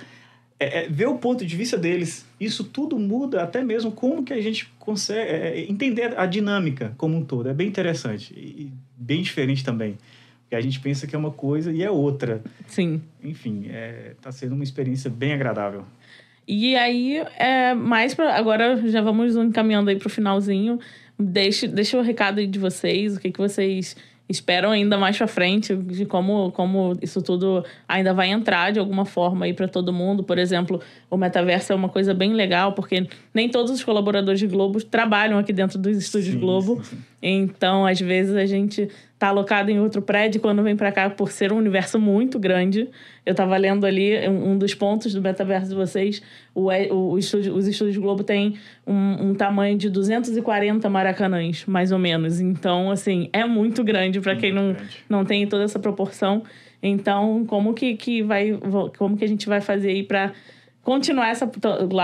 É, 0.59 0.79
é, 0.85 0.89
ver 0.89 1.07
o 1.07 1.17
ponto 1.17 1.45
de 1.45 1.55
vista 1.55 1.77
deles. 1.77 2.25
Isso 2.39 2.63
tudo 2.63 2.97
muda 2.99 3.43
até 3.43 3.63
mesmo 3.63 3.91
como 3.91 4.23
que 4.23 4.33
a 4.33 4.41
gente 4.41 4.71
consegue 4.77 5.31
é, 5.31 5.59
é, 5.59 5.71
entender 5.71 6.17
a 6.17 6.25
dinâmica 6.25 6.93
como 6.97 7.17
um 7.17 7.23
todo. 7.23 7.49
É 7.49 7.53
bem 7.53 7.67
interessante 7.67 8.33
e 8.33 8.71
bem 8.97 9.21
diferente 9.21 9.63
também. 9.63 9.97
Porque 10.49 10.55
a 10.55 10.61
gente 10.61 10.79
pensa 10.79 11.05
que 11.05 11.15
é 11.15 11.19
uma 11.19 11.29
coisa 11.29 11.71
e 11.71 11.83
é 11.83 11.91
outra. 11.91 12.41
Sim. 12.65 13.03
Enfim, 13.23 13.67
está 14.09 14.31
sendo 14.31 14.55
uma 14.55 14.63
experiência 14.63 15.07
bem 15.07 15.31
agradável. 15.31 15.85
E 16.47 16.75
aí, 16.75 17.23
é, 17.37 17.75
mais 17.75 18.15
pra, 18.15 18.35
agora 18.35 18.81
já 18.89 18.99
vamos 18.99 19.35
encaminhando 19.35 19.91
aí 19.91 19.95
pro 19.95 20.09
finalzinho. 20.09 20.79
Deixe, 21.19 21.67
deixa 21.67 21.99
o 21.99 22.01
recado 22.01 22.39
aí 22.39 22.47
de 22.47 22.57
vocês, 22.57 23.15
o 23.15 23.19
que, 23.19 23.31
que 23.31 23.37
vocês 23.37 23.95
esperam 24.27 24.71
ainda 24.71 24.97
mais 24.97 25.17
pra 25.17 25.27
frente, 25.27 25.75
de 25.75 26.05
como, 26.05 26.51
como 26.51 26.97
isso 27.01 27.21
tudo 27.21 27.65
ainda 27.87 28.13
vai 28.13 28.29
entrar 28.29 28.71
de 28.71 28.79
alguma 28.79 29.03
forma 29.03 29.45
aí 29.45 29.53
para 29.53 29.67
todo 29.67 29.93
mundo. 29.93 30.23
Por 30.23 30.39
exemplo, 30.39 30.81
o 31.09 31.17
metaverso 31.17 31.73
é 31.73 31.75
uma 31.75 31.89
coisa 31.89 32.13
bem 32.13 32.33
legal, 32.33 32.73
porque 32.73 33.07
nem 33.33 33.47
todos 33.49 33.71
os 33.71 33.83
colaboradores 33.83 34.39
de 34.39 34.47
Globo 34.47 34.83
trabalham 34.83 35.37
aqui 35.37 35.53
dentro 35.53 35.77
dos 35.77 35.97
estúdios 35.97 36.33
Sim, 36.33 36.39
Globo. 36.39 36.75
sim, 36.83 36.95
sim. 36.95 36.97
Então, 37.21 37.85
às 37.85 37.99
vezes, 37.99 38.35
a 38.35 38.45
gente 38.45 38.89
tá 39.19 39.27
alocado 39.27 39.69
em 39.69 39.79
outro 39.79 40.01
prédio 40.01 40.39
quando 40.39 40.63
vem 40.63 40.75
para 40.75 40.91
cá, 40.91 41.09
por 41.09 41.29
ser 41.31 41.51
um 41.51 41.57
universo 41.57 41.99
muito 41.99 42.39
grande. 42.39 42.87
Eu 43.25 43.35
tava 43.35 43.55
lendo 43.57 43.85
ali 43.85 44.27
um, 44.29 44.51
um 44.51 44.57
dos 44.57 44.73
pontos 44.73 45.13
do 45.13 45.21
metaverso 45.21 45.69
de 45.69 45.75
vocês. 45.75 46.21
O, 46.55 46.71
e- 46.71 46.89
o, 46.89 47.11
o 47.11 47.17
estúdio, 47.19 47.53
os 47.53 47.67
estúdios 47.67 47.97
Globo 47.97 48.23
têm 48.23 48.55
um, 48.87 49.29
um 49.29 49.35
tamanho 49.35 49.77
de 49.77 49.89
240 49.89 50.89
maracanãs, 50.89 51.65
mais 51.65 51.91
ou 51.91 51.99
menos. 51.99 52.39
Então, 52.39 52.89
assim, 52.89 53.29
é 53.33 53.45
muito 53.45 53.83
grande 53.83 54.21
para 54.21 54.35
quem 54.37 54.53
não, 54.53 54.73
grande. 54.73 54.97
não 55.09 55.25
tem 55.25 55.45
toda 55.45 55.65
essa 55.65 55.77
proporção. 55.77 56.41
Então, 56.81 57.43
como 57.45 57.73
que, 57.73 57.95
que 57.95 58.23
vai. 58.23 58.57
Como 58.97 59.17
que 59.17 59.25
a 59.25 59.27
gente 59.27 59.47
vai 59.49 59.59
fazer 59.59 59.89
aí 59.89 60.03
para 60.03 60.31
continuar 60.83 61.29
essa, 61.29 61.49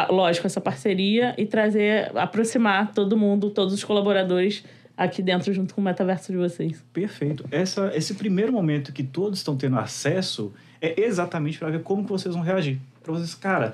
lógico, 0.10 0.48
essa 0.48 0.62
parceria 0.62 1.34
e 1.38 1.46
trazer, 1.46 2.12
aproximar 2.18 2.94
todo 2.94 3.18
mundo, 3.18 3.50
todos 3.50 3.74
os 3.74 3.84
colaboradores 3.84 4.64
aqui 4.98 5.22
dentro 5.22 5.54
junto 5.54 5.74
com 5.74 5.82
o 5.82 5.84
metaverso 5.84 6.32
de 6.32 6.38
vocês. 6.38 6.84
Perfeito. 6.94 7.46
Essa, 7.52 7.92
esse 7.96 8.14
primeiro 8.14 8.52
momento 8.52 8.94
que 8.94 9.04
todos 9.04 9.40
estão 9.40 9.56
tendo 9.56 9.78
acesso 9.78 10.54
é 10.82 11.02
exatamente 11.02 11.58
para 11.58 11.70
ver 11.70 11.82
como 11.82 12.04
que 12.04 12.10
vocês 12.10 12.34
vão 12.34 12.44
reagir. 12.44 12.80
Para 13.04 13.14
vocês, 13.14 13.34
cara, 13.36 13.74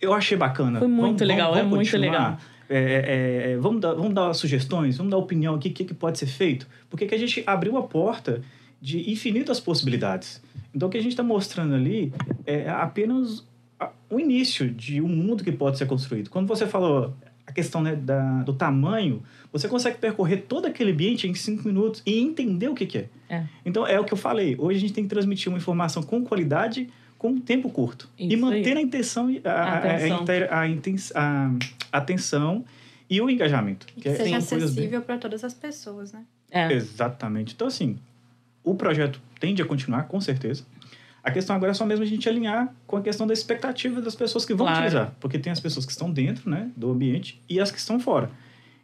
eu 0.00 0.14
achei 0.14 0.36
bacana. 0.36 0.78
Foi 0.78 0.88
muito 0.88 1.24
legal, 1.24 1.56
é 1.56 1.62
muito 1.62 1.90
continuar? 1.90 2.12
legal. 2.12 2.38
É, 2.68 2.78
é, 2.78 3.52
é, 3.52 3.56
vamos, 3.58 3.80
dar, 3.82 3.92
vamos 3.92 4.14
dar 4.14 4.32
sugestões, 4.32 4.96
vamos 4.96 5.10
dar 5.10 5.18
opinião 5.18 5.54
aqui, 5.54 5.68
o 5.68 5.72
que, 5.72 5.84
que 5.84 5.94
pode 5.94 6.18
ser 6.18 6.26
feito. 6.26 6.66
Porque 6.88 7.06
que 7.06 7.14
a 7.14 7.18
gente 7.18 7.42
abriu 7.46 7.76
a 7.76 7.82
porta 7.82 8.40
de 8.80 9.10
infinitas 9.10 9.60
possibilidades. 9.60 10.42
Então, 10.74 10.88
o 10.88 10.90
que 10.90 10.96
a 10.96 11.02
gente 11.02 11.12
está 11.12 11.22
mostrando 11.22 11.74
ali 11.74 12.12
é 12.46 12.68
apenas 12.70 13.46
o 14.14 14.20
início 14.20 14.68
de 14.70 15.00
um 15.00 15.08
mundo 15.08 15.42
que 15.42 15.50
pode 15.52 15.78
ser 15.78 15.86
construído. 15.86 16.28
Quando 16.30 16.46
você 16.46 16.66
falou 16.66 17.14
a 17.46 17.52
questão 17.52 17.82
né, 17.82 17.96
da, 17.96 18.42
do 18.42 18.52
tamanho, 18.52 19.22
você 19.52 19.66
consegue 19.68 19.98
percorrer 19.98 20.42
todo 20.48 20.66
aquele 20.66 20.92
ambiente 20.92 21.26
em 21.26 21.34
cinco 21.34 21.66
minutos 21.66 22.02
e 22.06 22.18
entender 22.20 22.68
o 22.68 22.74
que, 22.74 22.86
que 22.86 22.98
é. 22.98 23.08
É. 23.28 23.44
Então, 23.64 23.86
é 23.86 23.98
o 23.98 24.04
que 24.04 24.12
eu 24.12 24.18
falei. 24.18 24.54
Hoje 24.58 24.76
a 24.78 24.80
gente 24.80 24.92
tem 24.92 25.04
que 25.04 25.10
transmitir 25.10 25.48
uma 25.48 25.58
informação 25.58 26.02
com 26.02 26.22
qualidade, 26.24 26.88
com 27.18 27.28
um 27.30 27.40
tempo 27.40 27.68
curto. 27.70 28.08
Isso 28.18 28.32
e 28.32 28.36
manter 28.36 28.76
aí. 28.76 28.78
a 28.78 28.86
intenção, 28.86 29.28
a, 29.44 29.50
a- 29.50 29.78
a, 31.14 31.46
a, 31.92 31.98
atenção 31.98 32.64
e 33.08 33.20
o 33.20 33.28
engajamento. 33.30 33.86
E 33.96 34.00
que 34.00 34.08
é- 34.08 34.14
seja 34.14 34.30
coisas 34.30 34.48
bem- 34.48 34.64
acessível 34.64 35.02
para 35.02 35.18
todas 35.18 35.42
as 35.44 35.54
pessoas, 35.54 36.12
né? 36.12 36.22
É. 36.50 36.72
Exatamente. 36.72 37.54
Então, 37.54 37.66
assim, 37.66 37.96
o 38.62 38.74
projeto 38.74 39.20
tende 39.40 39.62
a 39.62 39.64
continuar, 39.64 40.04
com 40.04 40.20
certeza. 40.20 40.64
A 41.24 41.30
questão 41.30 41.54
agora 41.54 41.70
é 41.70 41.74
só 41.74 41.86
mesmo 41.86 42.02
a 42.04 42.06
gente 42.06 42.28
alinhar 42.28 42.74
com 42.86 42.96
a 42.96 43.00
questão 43.00 43.26
da 43.26 43.32
expectativa 43.32 44.00
das 44.00 44.14
pessoas 44.14 44.44
que 44.44 44.52
vão 44.54 44.66
Claro. 44.66 44.80
utilizar. 44.86 45.12
Porque 45.20 45.38
tem 45.38 45.52
as 45.52 45.60
pessoas 45.60 45.86
que 45.86 45.92
estão 45.92 46.10
dentro 46.10 46.50
né, 46.50 46.68
do 46.76 46.90
ambiente 46.90 47.40
e 47.48 47.60
as 47.60 47.70
que 47.70 47.78
estão 47.78 48.00
fora, 48.00 48.28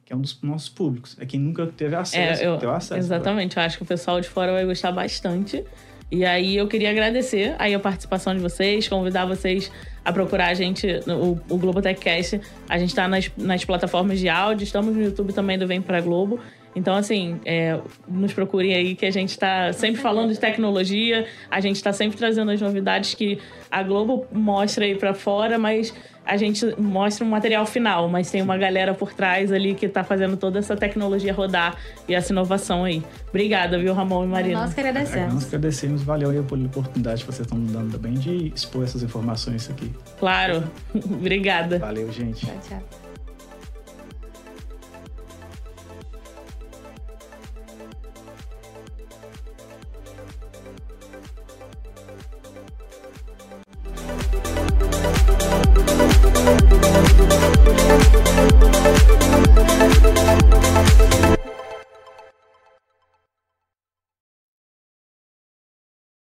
que 0.05 0.13
é 0.13 0.17
um 0.17 0.21
dos 0.21 0.41
nossos 0.43 0.69
públicos. 0.69 1.17
É 1.21 1.27
quem 1.27 1.41
nunca 1.41 1.67
teve 1.67 1.97
acesso, 1.97 2.43
É, 2.43 2.47
eu, 2.47 2.57
teve 2.57 2.71
acesso. 2.73 2.95
exatamente. 2.99 3.57
Eu 3.57 3.63
acho 3.65 3.77
que 3.77 3.83
o 3.83 3.87
pessoal 3.87 4.21
de 4.21 4.29
fora 4.29 4.53
vai 4.53 4.65
gostar 4.65 4.93
bastante. 4.93 5.65
E 6.11 6.25
aí 6.25 6.57
eu 6.57 6.67
queria 6.69 6.91
agradecer 6.91 7.55
aí 7.59 7.75
a 7.75 7.79
participação 7.81 8.35
de 8.35 8.41
vocês, 8.41 8.89
convidar 8.89 9.27
vocês 9.27 9.71
a 10.03 10.11
procurar 10.13 10.47
a 10.47 10.55
gente, 10.55 10.87
o, 11.07 11.39
o 11.53 11.59
Globo 11.59 11.83
Techcast. 11.83 12.41
A 12.67 12.79
gente 12.79 12.91
está 12.91 13.07
nas, 13.07 13.31
nas 13.37 13.63
plataformas 13.65 14.19
de 14.19 14.27
áudio, 14.29 14.65
estamos 14.65 14.95
no 14.97 15.03
YouTube 15.03 15.35
também 15.35 15.59
do 15.59 15.67
Vem 15.67 15.83
Pra 15.83 16.01
Globo. 16.01 16.41
Então, 16.79 16.95
assim, 16.95 17.41
é, 17.45 17.79
nos 18.07 18.33
procurem 18.33 18.73
aí 18.73 18.95
que 18.95 19.05
a 19.05 19.11
gente 19.11 19.31
está 19.31 19.73
sempre 19.73 20.01
falando 20.01 20.33
de 20.33 20.39
tecnologia, 20.39 21.27
a 21.51 21.61
gente 21.61 21.77
está 21.77 21.93
sempre 21.93 22.17
trazendo 22.17 22.53
as 22.53 22.61
novidades 22.61 23.15
que 23.15 23.39
a 23.69 23.83
Globo 23.83 24.27
mostra 24.33 24.85
aí 24.85 24.95
para 24.95 25.13
fora, 25.13 25.59
mas 25.59 25.93
a 26.25 26.37
gente 26.37 26.65
mostra 26.81 27.25
um 27.25 27.29
material 27.29 27.67
final, 27.67 28.09
mas 28.09 28.31
tem 28.31 28.41
uma 28.41 28.57
galera 28.57 28.95
por 28.95 29.13
trás 29.13 29.51
ali 29.51 29.75
que 29.75 29.87
está 29.87 30.05
fazendo 30.05 30.37
toda 30.37 30.61
essa 30.61 30.77
tecnologia 30.77 31.33
rodar 31.33 31.77
e 32.07 32.15
essa 32.15 32.33
inovação 32.33 32.85
aí. 32.85 33.03
Obrigada, 33.29 33.77
viu, 33.77 33.93
Ramon 33.93 34.25
e 34.25 34.29
Marina? 34.29 34.61
Nós 34.61 34.73
que 34.73 34.81
agradecemos. 34.81 35.35
Nós 35.35 35.47
agradecemos, 35.47 36.03
valeu 36.03 36.31
aí 36.31 36.41
pela 36.43 36.65
oportunidade 36.65 37.25
que 37.25 37.33
vocês 37.33 37.47
estão 37.47 37.59
dando 37.65 37.91
também 37.91 38.15
de 38.15 38.53
expor 38.55 38.85
essas 38.85 39.03
informações 39.03 39.69
aqui. 39.69 39.91
Claro, 40.19 40.63
obrigada. 40.95 41.79
Valeu, 41.81 42.13
gente. 42.13 42.47
Tchau, 42.47 42.61
tchau. 42.69 43.08